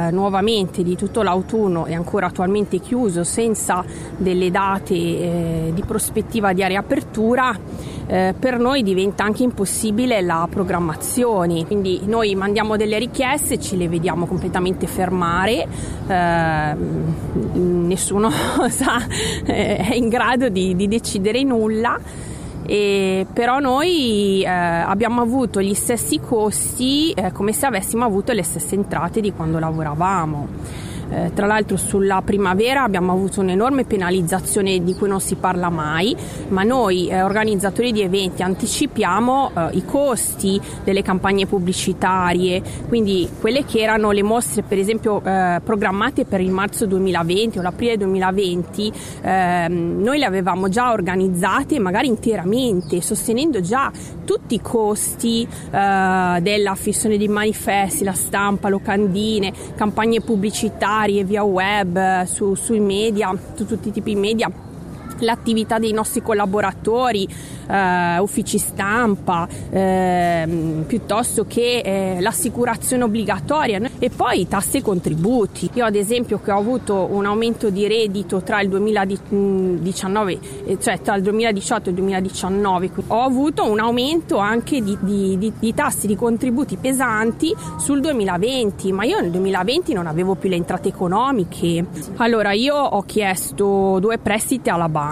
eh, 0.08 0.12
nuovamente 0.12 0.84
di 0.84 0.96
tutto 0.96 1.24
l'autunno 1.24 1.86
è 1.86 1.96
ancora 1.96 2.28
attualmente 2.28 2.78
chiuso 2.78 3.24
senza 3.24 3.84
delle 4.18 4.52
date 4.52 4.94
eh, 4.94 5.72
di 5.74 5.84
prospettiva 5.84 6.54
di 6.54 6.64
riapertura 6.64 7.58
eh, 8.08 8.34
per 8.38 8.60
noi 8.60 8.84
diventa 8.84 9.24
anche 9.24 9.44
impossibile 9.44 10.22
la 10.22 10.48
programmazione. 10.50 11.66
Quindi 11.66 12.02
noi 12.06 12.36
mandiamo 12.36 12.78
delle 12.78 12.98
richieste 12.98 13.60
ci 13.60 13.78
le 13.78 13.88
vediamo 13.88 14.26
completamente 14.26 14.88
fermare. 14.88 15.68
Eh, 16.08 16.76
nessuno 17.54 18.30
sa, 18.70 19.06
eh, 19.46 19.78
è 19.78 19.96
in 19.96 20.10
grado 20.10 20.50
di, 20.50 20.76
di 20.76 20.88
decidere 20.88 21.44
nulla. 21.44 22.00
E 22.64 23.26
però 23.34 23.60
noi 23.60 24.44
eh, 24.44 24.48
abbiamo 24.48 25.22
avuto 25.22 25.62
gli 25.62 25.74
stessi 25.74 26.20
costi 26.20 27.12
eh, 27.12 27.32
come 27.32 27.54
se 27.54 27.66
avessimo 27.66 28.06
avuto 28.06 28.32
le 28.32 28.44
stesse 28.44 28.76
entrate 28.76 29.20
di 29.20 29.34
quando 29.34 29.60
lavoravamo. 29.60 30.48
Eh, 31.12 31.32
tra 31.34 31.46
l'altro 31.46 31.76
sulla 31.76 32.22
primavera 32.24 32.84
abbiamo 32.84 33.12
avuto 33.12 33.42
un'enorme 33.42 33.84
penalizzazione 33.84 34.82
di 34.82 34.96
cui 34.96 35.10
non 35.10 35.20
si 35.20 35.36
parla 35.36 35.70
mai, 35.70 36.16
ma 36.48 36.64
noi 36.64 37.10
eh, 37.10 37.22
organizzatori 37.22 37.92
di 37.92 38.02
eventi 38.02 38.44
anticipiamo 38.44 39.52
eh, 39.54 39.70
i 39.74 39.84
costi 39.84 40.60
delle 40.86 41.02
campagne 41.02 41.46
pubblicitarie, 41.48 42.62
quindi 42.88 43.28
quelle 43.42 43.66
che 43.66 43.80
erano 43.80 44.12
le 44.12 44.24
mostre 44.24 44.64
per 44.64 44.78
esempio 44.78 45.22
eh, 45.24 45.60
programmate 45.62 46.24
per 46.24 46.40
il 46.40 46.52
marzo 46.52 46.86
2020 46.86 47.60
o 47.60 47.62
l'aprile 47.62 47.98
2020, 47.98 48.92
ehm, 49.22 50.02
noi 50.02 50.18
le 50.18 50.26
avevamo 50.26 50.70
già 50.70 50.92
organizzate 50.92 51.78
magari 51.80 52.08
interamente, 52.08 53.02
sostenendo 53.02 53.60
già 53.60 53.92
tutti 54.24 54.56
i 54.56 54.62
costi 54.62 55.46
eh, 55.46 56.40
della 56.42 56.76
fissione 56.76 57.18
di 57.18 57.28
manifesti, 57.28 58.06
la 58.06 58.14
stampa, 58.14 58.70
locandine, 58.70 59.52
campagne 59.76 60.22
pubblicitarie 60.22 61.00
varie 61.02 61.24
via 61.24 61.44
web, 61.44 62.26
su, 62.26 62.54
sui 62.54 62.80
media, 62.80 63.34
su 63.56 63.66
tutti 63.66 63.88
i 63.88 63.92
tipi 63.92 64.14
di 64.14 64.20
media 64.20 64.52
l'attività 65.22 65.80
dei 65.80 65.92
nostri 65.92 66.22
collaboratori, 66.22 67.28
eh, 67.68 68.20
uffici 68.20 68.58
stampa, 68.58 69.48
eh, 69.70 70.84
piuttosto 70.86 71.46
che 71.46 71.80
eh, 71.80 72.18
l'assicurazione 72.20 73.04
obbligatoria 73.04 73.80
e 74.00 74.10
poi 74.10 74.48
tasse 74.48 74.80
e 74.80 74.82
contributi. 74.82 75.70
Io 75.74 75.86
ad 75.86 75.96
esempio 75.96 76.40
che 76.42 76.52
ho 76.52 76.58
avuto 76.58 77.08
un 77.12 77.26
aumento 77.26 77.70
di 77.70 77.88
reddito 77.88 78.42
tra 78.42 78.62
il 78.62 78.70
2019, 78.70 80.40
eh, 80.66 80.80
cioè 80.80 81.02
tra 81.02 81.16
il 81.16 81.24
2018 81.24 81.88
e 81.88 81.90
il 81.92 81.96
2019, 81.96 82.92
ho 83.08 83.22
avuto 83.22 83.70
un 83.70 83.80
aumento 83.80 84.38
anche 84.38 84.82
di, 84.82 84.98
di, 85.02 85.38
di, 85.38 85.54
di 85.58 85.74
tassi 85.74 86.08
di 86.08 86.16
contributi 86.16 86.78
pesanti 86.78 87.56
sul 87.78 88.02
2020, 88.02 88.92
ma 88.92 89.04
io 89.04 89.20
nel 89.20 89.32
2020 89.32 89.94
non 89.94 90.08
avevo 90.08 90.36
più 90.36 90.50
le 90.50 90.56
entrate 90.56 90.90
economiche. 90.90 91.86
Allora 92.18 92.52
io 92.52 92.76
ho 92.76 93.02
chiesto 93.04 94.00
due 94.00 94.18
prestiti 94.18 94.70
alla 94.70 94.90
banca 94.90 95.11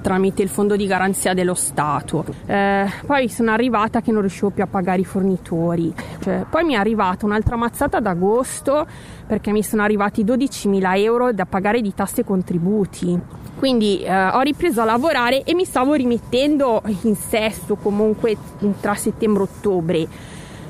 tramite 0.00 0.42
il 0.42 0.48
fondo 0.48 0.76
di 0.76 0.86
garanzia 0.86 1.34
dello 1.34 1.54
Stato. 1.54 2.24
Eh, 2.46 2.86
poi 3.06 3.28
sono 3.28 3.50
arrivata 3.50 4.00
che 4.00 4.12
non 4.12 4.20
riuscivo 4.20 4.50
più 4.50 4.62
a 4.62 4.66
pagare 4.66 5.00
i 5.00 5.04
fornitori. 5.04 5.92
Cioè, 6.20 6.44
poi 6.48 6.64
mi 6.64 6.74
è 6.74 6.76
arrivata 6.76 7.26
un'altra 7.26 7.56
mazzata 7.56 7.98
ad 7.98 8.06
agosto 8.06 8.86
perché 9.26 9.52
mi 9.52 9.62
sono 9.62 9.82
arrivati 9.82 10.24
12.000 10.24 10.98
euro 10.98 11.32
da 11.32 11.46
pagare 11.46 11.80
di 11.80 11.94
tasse 11.94 12.22
e 12.22 12.24
contributi. 12.24 13.18
Quindi 13.56 14.02
eh, 14.02 14.28
ho 14.28 14.40
ripreso 14.40 14.80
a 14.80 14.84
lavorare 14.84 15.44
e 15.44 15.54
mi 15.54 15.64
stavo 15.64 15.94
rimettendo 15.94 16.82
in 17.02 17.14
sesto 17.14 17.76
comunque 17.76 18.36
tra 18.80 18.94
settembre 18.94 19.42
e 19.42 19.46
ottobre. 19.46 20.08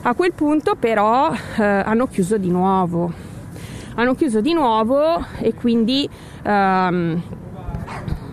A 0.02 0.14
quel 0.14 0.32
punto 0.32 0.76
però 0.76 1.30
eh, 1.30 1.62
hanno 1.62 2.06
chiuso 2.06 2.38
di 2.38 2.50
nuovo. 2.50 3.12
Hanno 3.94 4.14
chiuso 4.14 4.40
di 4.40 4.54
nuovo 4.54 5.24
e 5.38 5.54
quindi 5.54 6.08
ehm, 6.42 7.22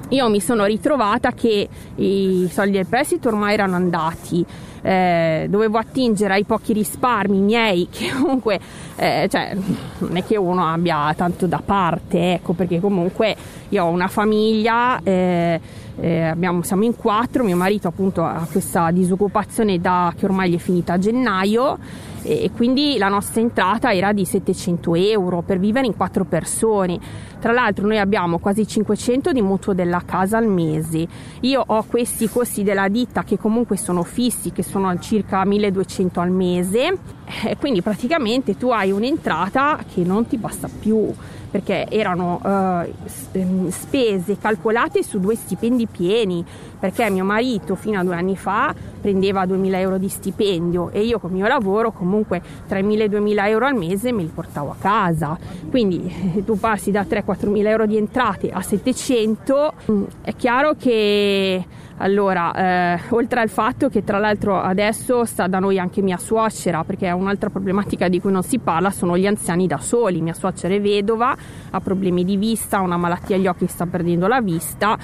io 0.09 0.29
mi 0.29 0.39
sono 0.39 0.65
ritrovata 0.65 1.31
che 1.31 1.67
i 1.95 2.49
soldi 2.51 2.71
del 2.71 2.87
prestito 2.87 3.27
ormai 3.27 3.53
erano 3.53 3.75
andati, 3.75 4.45
eh, 4.81 5.47
dovevo 5.49 5.77
attingere 5.77 6.35
ai 6.35 6.43
pochi 6.45 6.71
risparmi 6.71 7.39
miei 7.39 7.87
che 7.91 8.11
comunque 8.11 8.59
eh, 8.95 9.27
cioè, 9.29 9.55
non 9.97 10.15
è 10.15 10.23
che 10.23 10.37
uno 10.37 10.65
abbia 10.65 11.13
tanto 11.15 11.45
da 11.45 11.61
parte, 11.63 12.33
ecco 12.35 12.53
perché 12.53 12.79
comunque 12.79 13.35
io 13.69 13.83
ho 13.83 13.89
una 13.89 14.07
famiglia, 14.07 14.99
eh, 15.03 15.59
eh 15.99 16.23
abbiamo, 16.23 16.61
siamo 16.61 16.83
in 16.83 16.95
quattro, 16.95 17.43
mio 17.43 17.55
marito 17.55 17.87
appunto 17.87 18.23
ha 18.23 18.47
questa 18.51 18.91
disoccupazione 18.91 19.79
da, 19.79 20.13
che 20.15 20.25
ormai 20.25 20.51
gli 20.51 20.55
è 20.55 20.59
finita 20.59 20.93
a 20.93 20.97
gennaio 20.97 21.77
e 22.23 22.51
quindi 22.53 22.97
la 22.97 23.07
nostra 23.07 23.39
entrata 23.39 23.93
era 23.93 24.11
di 24.11 24.25
700 24.25 24.95
euro 24.95 25.41
per 25.41 25.59
vivere 25.59 25.85
in 25.85 25.95
quattro 25.95 26.25
persone. 26.25 26.99
Tra 27.39 27.53
l'altro 27.53 27.87
noi 27.87 27.99
abbiamo 27.99 28.39
quasi 28.39 28.67
500 28.67 29.31
di 29.31 29.41
mutuo 29.41 29.73
della 29.73 30.01
casa 30.05 30.37
al 30.37 30.47
mese. 30.47 31.07
Io 31.41 31.63
ho 31.65 31.83
questi 31.83 32.27
costi 32.27 32.63
della 32.63 32.89
ditta 32.89 33.23
che 33.23 33.37
comunque 33.37 33.77
sono 33.77 34.03
fissi, 34.03 34.51
che 34.51 34.63
sono 34.63 34.97
circa 34.99 35.45
1200 35.45 36.19
al 36.19 36.31
mese, 36.31 36.97
e 37.45 37.57
quindi 37.57 37.81
praticamente 37.81 38.57
tu 38.57 38.69
hai 38.69 38.91
un'entrata 38.91 39.79
che 39.93 40.03
non 40.03 40.27
ti 40.27 40.37
basta 40.37 40.67
più 40.67 41.13
perché 41.49 41.87
erano 41.89 42.41
uh, 42.43 43.69
spese 43.69 44.37
calcolate 44.37 45.01
su 45.01 45.19
due 45.19 45.35
stipendi 45.35 45.87
pieni, 45.87 46.45
perché 46.79 47.09
mio 47.09 47.23
marito 47.23 47.75
fino 47.75 47.99
a 47.99 48.03
due 48.03 48.15
anni 48.15 48.35
fa 48.35 48.73
prendeva 49.01 49.45
2000 49.45 49.79
euro 49.79 49.97
di 49.97 50.09
stipendio 50.09 50.89
e 50.91 51.01
io 51.01 51.19
con 51.19 51.31
il 51.31 51.37
mio 51.37 51.47
lavoro 51.47 51.91
comunque 51.91 52.41
3.000 52.69 53.01
e 53.01 53.09
2.000 53.09 53.47
euro 53.47 53.65
al 53.65 53.75
mese 53.75 54.11
me 54.11 54.21
li 54.21 54.31
portavo 54.33 54.71
a 54.71 54.75
casa. 54.79 55.37
Quindi 55.69 56.43
tu 56.45 56.59
passi 56.59 56.91
da 56.91 57.03
3-4 57.03 57.49
mila 57.49 57.69
euro 57.69 57.85
di 57.85 57.97
entrate 57.97 58.49
a 58.51 58.61
700, 58.61 59.73
mm, 59.91 60.03
è 60.21 60.35
chiaro 60.35 60.75
che 60.77 61.65
allora, 61.99 62.95
eh, 62.95 62.99
oltre 63.09 63.39
al 63.39 63.49
fatto 63.49 63.89
che 63.89 64.03
tra 64.03 64.19
l'altro 64.19 64.61
adesso 64.61 65.25
sta 65.25 65.47
da 65.47 65.57
noi 65.57 65.79
anche 65.79 66.01
mia 66.01 66.17
suocera, 66.17 66.83
perché 66.83 67.09
un'altra 67.09 67.49
problematica 67.49 68.07
di 68.07 68.21
cui 68.21 68.31
non 68.31 68.43
si 68.43 68.59
parla, 68.59 68.91
sono 68.91 69.17
gli 69.17 69.25
anziani 69.25 69.65
da 69.65 69.79
soli. 69.79 70.21
Mia 70.21 70.33
suocera 70.33 70.75
è 70.75 70.81
vedova, 70.81 71.35
ha 71.71 71.79
problemi 71.79 72.23
di 72.23 72.37
vista, 72.37 72.77
ha 72.77 72.81
una 72.81 72.97
malattia 72.97 73.35
agli 73.35 73.47
occhi, 73.47 73.65
sta 73.67 73.87
perdendo 73.87 74.27
la 74.27 74.41
vista 74.41 74.97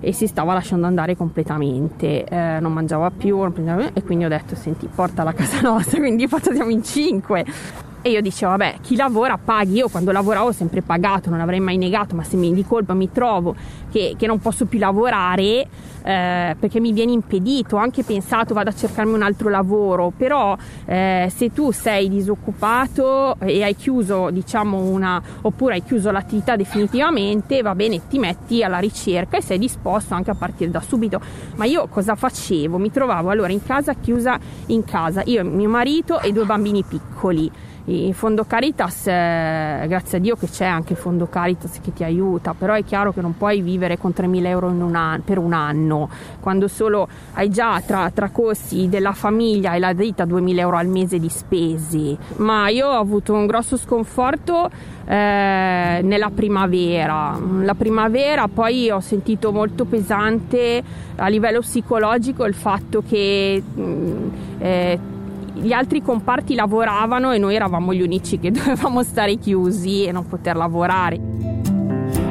e 0.00 0.12
si 0.12 0.26
stava 0.26 0.54
lasciando 0.54 0.86
andare 0.86 1.16
completamente, 1.16 2.24
eh, 2.24 2.58
non 2.60 2.72
mangiava 2.72 3.10
più 3.10 3.38
e 3.92 4.02
quindi 4.02 4.24
ho 4.24 4.28
detto 4.28 4.54
senti 4.54 4.88
porta 4.92 5.22
a 5.22 5.32
casa 5.32 5.60
nostra, 5.66 5.98
quindi 5.98 6.26
facciamo 6.28 6.70
in 6.70 6.82
cinque 6.82 7.44
e 8.06 8.10
io 8.10 8.20
dicevo, 8.20 8.52
vabbè, 8.52 8.76
chi 8.82 8.94
lavora 8.94 9.36
paghi. 9.36 9.78
Io 9.78 9.88
quando 9.88 10.12
lavoravo 10.12 10.48
ho 10.48 10.52
sempre 10.52 10.80
pagato, 10.80 11.28
non 11.28 11.40
avrei 11.40 11.58
mai 11.58 11.76
negato, 11.76 12.14
ma 12.14 12.22
se 12.22 12.36
mi 12.36 12.54
di 12.54 12.64
colpa 12.64 12.94
mi 12.94 13.10
trovo 13.10 13.56
che, 13.90 14.14
che 14.16 14.28
non 14.28 14.38
posso 14.38 14.66
più 14.66 14.78
lavorare 14.78 15.66
eh, 16.04 16.54
perché 16.56 16.78
mi 16.78 16.92
viene 16.92 17.10
impedito, 17.10 17.74
ho 17.74 17.78
anche 17.80 18.04
pensato 18.04 18.54
vado 18.54 18.70
a 18.70 18.72
cercarmi 18.72 19.12
un 19.12 19.22
altro 19.22 19.48
lavoro, 19.48 20.12
però 20.16 20.56
eh, 20.84 21.28
se 21.34 21.52
tu 21.52 21.72
sei 21.72 22.08
disoccupato 22.08 23.36
e 23.40 23.64
hai 23.64 23.74
chiuso, 23.74 24.30
diciamo, 24.30 24.78
una, 24.78 25.20
oppure 25.42 25.74
hai 25.74 25.82
chiuso 25.82 26.12
l'attività 26.12 26.54
definitivamente, 26.54 27.60
va 27.60 27.74
bene, 27.74 28.06
ti 28.06 28.20
metti 28.20 28.62
alla 28.62 28.78
ricerca 28.78 29.36
e 29.36 29.42
sei 29.42 29.58
disposto 29.58 30.14
anche 30.14 30.30
a 30.30 30.36
partire 30.36 30.70
da 30.70 30.80
subito. 30.80 31.20
Ma 31.56 31.64
io 31.64 31.88
cosa 31.88 32.14
facevo? 32.14 32.78
Mi 32.78 32.92
trovavo 32.92 33.30
allora 33.30 33.50
in 33.50 33.64
casa 33.64 33.94
chiusa 33.94 34.38
in 34.66 34.84
casa, 34.84 35.22
io, 35.24 35.44
mio 35.44 35.68
marito 35.68 36.20
e 36.20 36.30
due 36.30 36.44
bambini 36.44 36.84
piccoli 36.84 37.50
in 37.88 38.14
fondo 38.14 38.44
Caritas, 38.44 39.06
eh, 39.06 39.84
grazie 39.86 40.18
a 40.18 40.20
Dio 40.20 40.34
che 40.34 40.48
c'è 40.48 40.64
anche 40.64 40.94
il 40.94 40.98
fondo 40.98 41.26
Caritas 41.28 41.78
che 41.80 41.92
ti 41.92 42.02
aiuta, 42.02 42.52
però 42.52 42.74
è 42.74 42.82
chiaro 42.84 43.12
che 43.12 43.20
non 43.20 43.36
puoi 43.36 43.60
vivere 43.60 43.96
con 43.96 44.12
3.000 44.16 44.46
euro 44.46 44.66
un 44.66 44.96
anno, 44.96 45.22
per 45.24 45.38
un 45.38 45.52
anno, 45.52 46.08
quando 46.40 46.66
solo 46.66 47.06
hai 47.34 47.48
già 47.48 47.80
tra, 47.80 48.10
tra 48.10 48.30
costi 48.30 48.88
della 48.88 49.12
famiglia 49.12 49.74
e 49.74 49.78
la 49.78 49.92
ditta 49.92 50.24
2.000 50.24 50.58
euro 50.58 50.76
al 50.76 50.88
mese 50.88 51.20
di 51.20 51.28
spesi. 51.28 52.16
Ma 52.38 52.68
io 52.68 52.88
ho 52.88 52.98
avuto 52.98 53.34
un 53.34 53.46
grosso 53.46 53.76
sconforto 53.76 54.68
eh, 55.06 56.00
nella 56.02 56.30
primavera. 56.34 57.38
La 57.62 57.74
primavera 57.74 58.48
poi 58.48 58.90
ho 58.90 59.00
sentito 59.00 59.52
molto 59.52 59.84
pesante 59.84 60.82
a 61.14 61.28
livello 61.28 61.60
psicologico 61.60 62.44
il 62.44 62.54
fatto 62.54 63.02
che... 63.06 63.62
Mm, 63.78 64.28
eh, 64.58 65.14
gli 65.56 65.72
altri 65.72 66.02
comparti 66.02 66.54
lavoravano 66.54 67.32
e 67.32 67.38
noi 67.38 67.54
eravamo 67.54 67.94
gli 67.94 68.02
unici 68.02 68.38
che 68.38 68.50
dovevamo 68.52 69.02
stare 69.02 69.36
chiusi 69.36 70.04
e 70.04 70.12
non 70.12 70.26
poter 70.26 70.56
lavorare. 70.56 71.18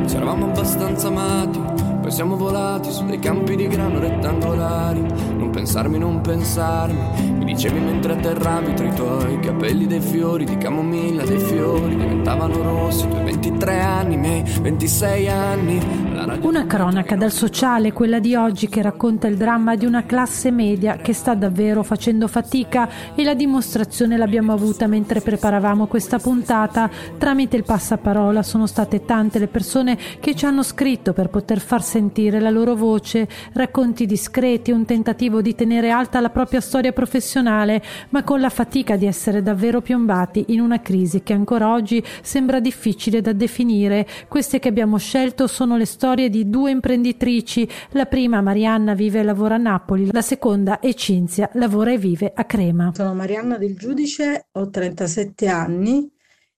Ci 0.07 0.15
eravamo 0.15 0.45
abbastanza 0.45 1.07
amati, 1.07 1.59
poi 2.01 2.11
siamo 2.11 2.37
volati 2.37 2.91
su 2.91 3.03
dei 3.05 3.17
campi 3.17 3.55
di 3.55 3.67
grano 3.67 3.99
rettangolari. 3.99 5.01
Non 5.37 5.49
pensarmi, 5.49 5.97
non 5.97 6.21
pensarmi. 6.21 7.33
Mi 7.37 7.45
dicevi 7.45 7.79
mentre 7.79 8.13
atterravi 8.13 8.73
tra 8.75 8.85
i 8.85 8.93
tuoi 8.93 9.39
capelli 9.39 9.87
dei 9.87 10.01
fiori 10.01 10.45
di 10.45 10.57
camomilla, 10.57 11.23
dei 11.23 11.39
fiori 11.39 11.95
diventavano 11.95 12.61
rossi. 12.61 13.05
I 13.05 13.09
tuoi 13.09 13.23
23 13.23 13.79
anni, 13.81 14.17
miei 14.17 14.43
26 14.43 15.29
anni. 15.29 16.04
Una 16.15 16.65
cronaca 16.65 17.17
dal 17.17 17.31
sociale, 17.31 17.91
quella 17.91 18.19
di 18.19 18.35
oggi, 18.35 18.69
che 18.69 18.81
racconta 18.81 19.27
il 19.27 19.35
dramma 19.35 19.75
di 19.75 19.85
una 19.85 20.05
classe 20.05 20.49
media 20.49 20.95
che 20.95 21.11
sta 21.11 21.35
davvero 21.35 21.83
facendo 21.83 22.29
fatica 22.29 22.87
e 23.15 23.23
la 23.25 23.33
dimostrazione 23.33 24.15
l'abbiamo 24.15 24.53
avuta 24.53 24.87
mentre 24.87 25.19
preparavamo 25.19 25.87
questa 25.87 26.17
puntata. 26.17 26.89
Tramite 27.17 27.57
il 27.57 27.65
passaparola 27.65 28.43
sono 28.43 28.65
state 28.65 29.03
tante 29.03 29.39
le 29.39 29.47
persone 29.47 29.97
che 30.21 30.35
ci 30.35 30.45
hanno 30.45 30.63
scritto 30.63 31.11
per 31.11 31.27
poter 31.27 31.59
far 31.59 31.83
sentire 31.83 32.39
la 32.39 32.49
loro 32.49 32.75
voce, 32.75 33.27
racconti 33.51 34.05
discreti, 34.05 34.71
un 34.71 34.85
tentativo 34.85 35.41
di 35.41 35.53
tenere 35.53 35.89
alta 35.89 36.21
la 36.21 36.29
propria 36.29 36.61
storia 36.61 36.93
professionale, 36.93 37.83
ma 38.09 38.23
con 38.23 38.39
la 38.39 38.49
fatica 38.49 38.95
di 38.95 39.05
essere 39.05 39.41
davvero 39.41 39.81
piombati 39.81 40.45
in 40.49 40.61
una 40.61 40.79
crisi 40.79 41.23
che 41.23 41.33
ancora 41.33 41.73
oggi 41.73 42.01
sembra 42.21 42.61
difficile 42.61 43.19
da 43.19 43.33
definire. 43.33 44.07
Queste 44.29 44.59
che 44.59 44.69
abbiamo 44.69 44.97
scelto 44.97 45.47
sono 45.47 45.75
le 45.75 45.83
storie 45.85 46.03
storie 46.05 46.29
di 46.29 46.47
due 46.47 46.69
imprenditrici. 46.69 47.67
La 47.93 48.05
prima, 48.05 48.39
Marianna, 48.39 48.93
vive 48.93 49.21
e 49.21 49.23
lavora 49.23 49.55
a 49.55 49.57
Napoli, 49.57 50.11
la 50.11 50.21
seconda 50.21 50.79
è 50.79 50.93
Cinzia, 50.93 51.49
lavora 51.53 51.93
e 51.93 51.97
vive 51.97 52.31
a 52.35 52.45
Crema. 52.45 52.91
Sono 52.93 53.15
Marianna 53.15 53.57
del 53.57 53.75
Giudice, 53.75 54.49
ho 54.51 54.69
37 54.69 55.47
anni 55.47 56.07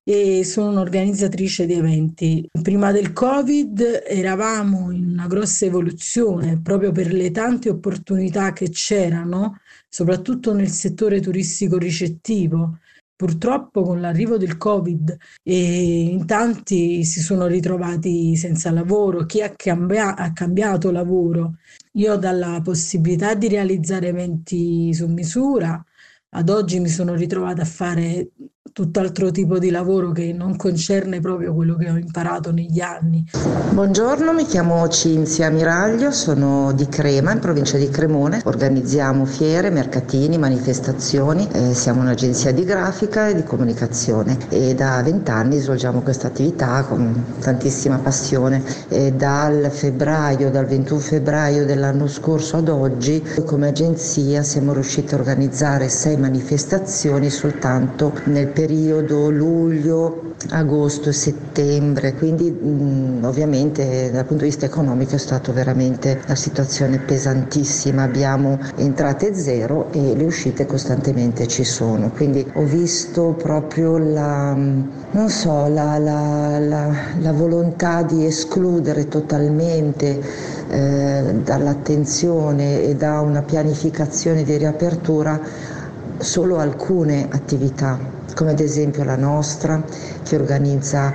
e 0.03 0.43
sono 0.43 0.71
un'organizzatrice 0.71 1.65
di 1.65 1.75
eventi. 1.75 2.45
Prima 2.61 2.91
del 2.91 3.13
Covid 3.13 4.03
eravamo 4.05 4.91
in 4.91 5.11
una 5.11 5.27
grossa 5.27 5.63
evoluzione 5.63 6.59
proprio 6.61 6.91
per 6.91 7.13
le 7.13 7.31
tante 7.31 7.69
opportunità 7.69 8.51
che 8.51 8.69
c'erano, 8.69 9.61
soprattutto 9.87 10.53
nel 10.53 10.67
settore 10.67 11.21
turistico 11.21 11.77
ricettivo. 11.77 12.79
Purtroppo 13.17 13.81
con 13.81 13.99
l'arrivo 13.99 14.37
del 14.37 14.57
Covid 14.57 15.17
in 15.43 16.25
tanti 16.27 17.03
si 17.03 17.19
sono 17.19 17.47
ritrovati 17.47 18.35
senza 18.35 18.69
lavoro, 18.71 19.25
chi 19.25 19.41
ha, 19.41 19.49
cambia- 19.55 20.15
ha 20.15 20.31
cambiato 20.33 20.91
lavoro. 20.91 21.55
Io 21.93 22.15
dalla 22.17 22.61
possibilità 22.63 23.33
di 23.33 23.47
realizzare 23.47 24.09
eventi 24.09 24.93
su 24.93 25.07
misura 25.07 25.83
ad 26.29 26.49
oggi 26.49 26.79
mi 26.79 26.89
sono 26.89 27.15
ritrovata 27.15 27.63
a 27.63 27.65
fare 27.65 28.29
tutt'altro 28.71 29.31
tipo 29.31 29.59
di 29.59 29.69
lavoro 29.69 30.11
che 30.11 30.33
non 30.33 30.55
concerne 30.55 31.19
proprio 31.19 31.53
quello 31.53 31.75
che 31.75 31.89
ho 31.89 31.97
imparato 31.97 32.51
negli 32.51 32.79
anni. 32.79 33.25
Buongiorno, 33.71 34.33
mi 34.33 34.45
chiamo 34.45 34.87
Cinzia 34.87 35.49
Miraglio, 35.49 36.11
sono 36.11 36.71
di 36.73 36.87
Crema, 36.87 37.31
in 37.31 37.39
provincia 37.39 37.77
di 37.77 37.89
Cremone. 37.89 38.41
Organizziamo 38.45 39.25
fiere, 39.25 39.69
mercatini, 39.69 40.37
manifestazioni, 40.37 41.47
eh, 41.51 41.73
siamo 41.73 42.01
un'agenzia 42.01 42.51
di 42.51 42.63
grafica 42.63 43.27
e 43.27 43.35
di 43.35 43.43
comunicazione 43.43 44.37
e 44.49 44.73
da 44.73 45.01
vent'anni 45.03 45.59
svolgiamo 45.59 46.01
questa 46.01 46.27
attività 46.27 46.83
con 46.83 47.23
tantissima 47.39 47.99
passione. 47.99 48.63
E 48.87 49.13
dal 49.13 49.69
febbraio, 49.71 50.49
dal 50.49 50.65
21 50.65 50.99
febbraio 50.99 51.65
dell'anno 51.65 52.07
scorso 52.07 52.57
ad 52.57 52.69
oggi, 52.69 53.23
come 53.45 53.67
agenzia 53.67 54.43
siamo 54.43 54.73
riusciti 54.73 55.13
a 55.13 55.17
organizzare 55.17 55.89
sei 55.89 56.17
manifestazioni 56.17 57.29
soltanto 57.29 58.13
nel 58.25 58.47
periodo 58.57 59.29
luglio, 59.29 60.33
agosto, 60.49 61.11
settembre, 61.11 62.15
quindi 62.15 62.49
mh, 62.49 63.23
ovviamente 63.23 64.09
dal 64.11 64.25
punto 64.25 64.45
di 64.45 64.49
vista 64.49 64.65
economico 64.65 65.13
è 65.13 65.19
stata 65.19 65.51
veramente 65.51 66.21
una 66.25 66.33
situazione 66.35 66.97
pesantissima, 66.97 68.01
abbiamo 68.01 68.57
entrate 68.77 69.35
zero 69.35 69.91
e 69.91 70.15
le 70.15 70.23
uscite 70.23 70.65
costantemente 70.65 71.45
ci 71.45 71.63
sono, 71.63 72.09
quindi 72.09 72.49
ho 72.53 72.63
visto 72.63 73.35
proprio 73.37 73.99
la, 73.99 74.55
non 74.55 75.29
so, 75.29 75.67
la, 75.67 75.99
la, 75.99 76.57
la 77.19 77.31
volontà 77.33 78.01
di 78.01 78.25
escludere 78.25 79.07
totalmente 79.07 80.19
eh, 80.69 81.23
dall'attenzione 81.43 82.81
e 82.81 82.95
da 82.95 83.21
una 83.21 83.43
pianificazione 83.43 84.41
di 84.41 84.57
riapertura 84.57 85.75
solo 86.19 86.57
alcune 86.57 87.27
attività 87.31 88.15
come 88.33 88.51
ad 88.51 88.59
esempio 88.59 89.03
la 89.03 89.15
nostra 89.15 89.83
che 90.23 90.35
organizza 90.35 91.11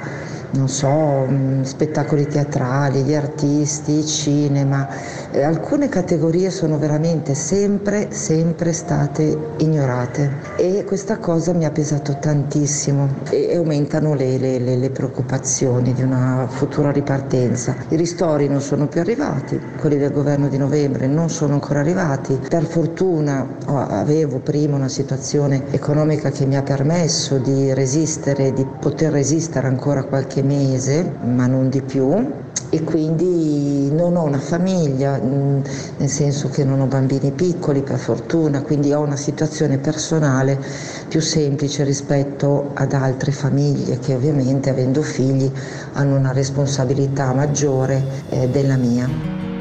non 0.52 0.68
so, 0.68 1.26
mm, 1.28 1.62
spettacoli 1.62 2.26
teatrali, 2.26 3.02
gli 3.02 3.14
artisti, 3.14 4.04
cinema. 4.04 4.88
Eh, 5.30 5.42
alcune 5.42 5.88
categorie 5.88 6.50
sono 6.50 6.78
veramente 6.78 7.34
sempre, 7.34 8.08
sempre 8.10 8.72
state 8.72 9.36
ignorate 9.58 10.30
e 10.56 10.84
questa 10.84 11.18
cosa 11.18 11.52
mi 11.52 11.64
ha 11.64 11.70
pesato 11.70 12.18
tantissimo 12.18 13.08
e, 13.30 13.48
e 13.50 13.56
aumentano 13.56 14.14
le, 14.14 14.36
le, 14.36 14.58
le, 14.58 14.76
le 14.76 14.90
preoccupazioni 14.90 15.94
di 15.94 16.02
una 16.02 16.46
futura 16.48 16.90
ripartenza. 16.90 17.74
I 17.88 17.96
ristori 17.96 18.48
non 18.48 18.60
sono 18.60 18.86
più 18.86 19.00
arrivati, 19.00 19.58
quelli 19.78 19.96
del 19.96 20.12
governo 20.12 20.48
di 20.48 20.58
novembre 20.58 21.06
non 21.06 21.30
sono 21.30 21.54
ancora 21.54 21.80
arrivati. 21.80 22.38
Per 22.48 22.64
fortuna 22.64 23.46
oh, 23.66 23.78
avevo 23.78 24.38
prima 24.38 24.76
una 24.76 24.88
situazione 24.88 25.64
economica 25.70 26.30
che 26.30 26.44
mi 26.44 26.56
ha 26.56 26.62
permesso 26.62 27.38
di 27.38 27.72
resistere, 27.72 28.52
di 28.52 28.66
poter 28.80 29.12
resistere 29.12 29.66
ancora 29.66 30.02
qualche 30.04 30.41
mese, 30.42 31.10
ma 31.22 31.46
non 31.46 31.68
di 31.68 31.82
più 31.82 32.40
e 32.74 32.84
quindi 32.84 33.92
non 33.92 34.16
ho 34.16 34.22
una 34.22 34.38
famiglia, 34.38 35.20
mm, 35.22 35.60
nel 35.98 36.08
senso 36.08 36.48
che 36.48 36.64
non 36.64 36.80
ho 36.80 36.86
bambini 36.86 37.30
piccoli 37.30 37.82
per 37.82 37.98
fortuna, 37.98 38.62
quindi 38.62 38.94
ho 38.94 39.00
una 39.00 39.16
situazione 39.16 39.76
personale 39.76 40.58
più 41.06 41.20
semplice 41.20 41.84
rispetto 41.84 42.70
ad 42.72 42.94
altre 42.94 43.30
famiglie 43.30 43.98
che 43.98 44.14
ovviamente 44.14 44.70
avendo 44.70 45.02
figli 45.02 45.50
hanno 45.92 46.16
una 46.16 46.32
responsabilità 46.32 47.34
maggiore 47.34 48.02
eh, 48.30 48.48
della 48.48 48.76
mia. 48.76 49.51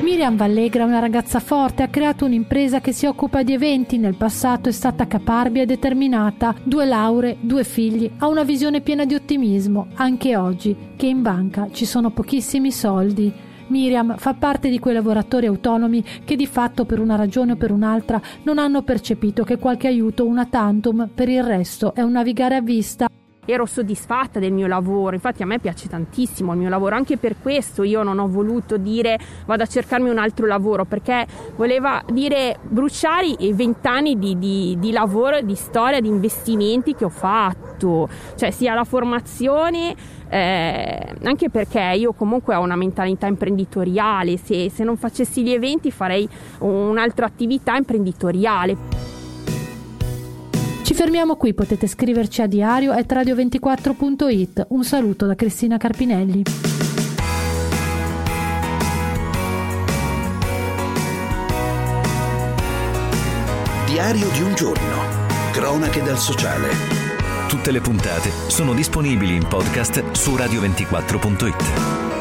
Miriam 0.00 0.36
Vallegra 0.36 0.84
è 0.84 0.86
una 0.86 1.00
ragazza 1.00 1.40
forte, 1.40 1.82
ha 1.82 1.88
creato 1.88 2.24
un'impresa 2.24 2.80
che 2.80 2.92
si 2.92 3.06
occupa 3.06 3.42
di 3.42 3.52
eventi, 3.52 3.98
nel 3.98 4.14
passato 4.14 4.68
è 4.68 4.72
stata 4.72 5.06
caparbia 5.06 5.62
e 5.62 5.66
determinata, 5.66 6.54
due 6.62 6.86
lauree, 6.86 7.36
due 7.40 7.64
figli, 7.64 8.10
ha 8.18 8.26
una 8.28 8.44
visione 8.44 8.80
piena 8.80 9.04
di 9.04 9.14
ottimismo, 9.14 9.88
anche 9.94 10.36
oggi, 10.36 10.74
che 10.96 11.06
in 11.06 11.20
banca 11.22 11.68
ci 11.72 11.84
sono 11.84 12.10
pochissimi 12.10 12.70
soldi. 12.70 13.32
Miriam 13.66 14.16
fa 14.16 14.34
parte 14.34 14.70
di 14.70 14.78
quei 14.78 14.94
lavoratori 14.94 15.46
autonomi 15.46 16.02
che 16.24 16.36
di 16.36 16.46
fatto 16.46 16.84
per 16.84 17.00
una 17.00 17.16
ragione 17.16 17.52
o 17.52 17.56
per 17.56 17.70
un'altra 17.70 18.20
non 18.44 18.58
hanno 18.58 18.82
percepito 18.82 19.44
che 19.44 19.58
qualche 19.58 19.88
aiuto 19.88 20.26
una 20.26 20.46
tantum 20.46 21.10
per 21.14 21.28
il 21.28 21.42
resto 21.42 21.94
è 21.94 22.00
un 22.00 22.12
navigare 22.12 22.54
a 22.56 22.62
vista 22.62 23.08
ero 23.50 23.64
soddisfatta 23.64 24.38
del 24.38 24.52
mio 24.52 24.66
lavoro, 24.66 25.14
infatti 25.14 25.42
a 25.42 25.46
me 25.46 25.58
piace 25.58 25.88
tantissimo 25.88 26.52
il 26.52 26.58
mio 26.58 26.68
lavoro, 26.68 26.94
anche 26.94 27.16
per 27.16 27.36
questo 27.40 27.82
io 27.82 28.02
non 28.02 28.18
ho 28.18 28.28
voluto 28.28 28.76
dire 28.76 29.18
vado 29.46 29.62
a 29.62 29.66
cercarmi 29.66 30.10
un 30.10 30.18
altro 30.18 30.46
lavoro, 30.46 30.84
perché 30.84 31.26
voleva 31.56 32.02
dire 32.12 32.58
bruciare 32.60 33.26
i 33.38 33.54
vent'anni 33.54 34.18
di, 34.18 34.38
di, 34.38 34.76
di 34.78 34.92
lavoro, 34.92 35.40
di 35.40 35.54
storia, 35.54 36.00
di 36.00 36.08
investimenti 36.08 36.94
che 36.94 37.06
ho 37.06 37.08
fatto, 37.08 38.06
cioè 38.36 38.50
sia 38.50 38.74
la 38.74 38.84
formazione, 38.84 39.94
eh, 40.28 41.14
anche 41.22 41.48
perché 41.48 41.94
io 41.96 42.12
comunque 42.12 42.54
ho 42.54 42.60
una 42.60 42.76
mentalità 42.76 43.26
imprenditoriale, 43.26 44.36
se, 44.36 44.68
se 44.68 44.84
non 44.84 44.98
facessi 44.98 45.42
gli 45.42 45.52
eventi 45.52 45.90
farei 45.90 46.28
un'altra 46.58 47.24
attività 47.24 47.76
imprenditoriale. 47.76 49.17
Ci 50.88 50.94
fermiamo 50.94 51.36
qui, 51.36 51.52
potete 51.52 51.86
scriverci 51.86 52.40
a 52.40 52.46
diario 52.46 52.92
at 52.92 53.12
radio24.it. 53.12 54.68
Un 54.70 54.84
saluto 54.84 55.26
da 55.26 55.34
Cristina 55.34 55.76
Carpinelli. 55.76 56.44
Diario 63.84 64.30
di 64.30 64.40
un 64.40 64.54
giorno. 64.54 64.96
Cronache 65.52 66.02
dal 66.02 66.16
sociale. 66.16 66.68
Tutte 67.48 67.70
le 67.70 67.82
puntate 67.82 68.30
sono 68.46 68.72
disponibili 68.72 69.34
in 69.34 69.46
podcast 69.46 70.12
su 70.12 70.36
radio24.it. 70.36 72.17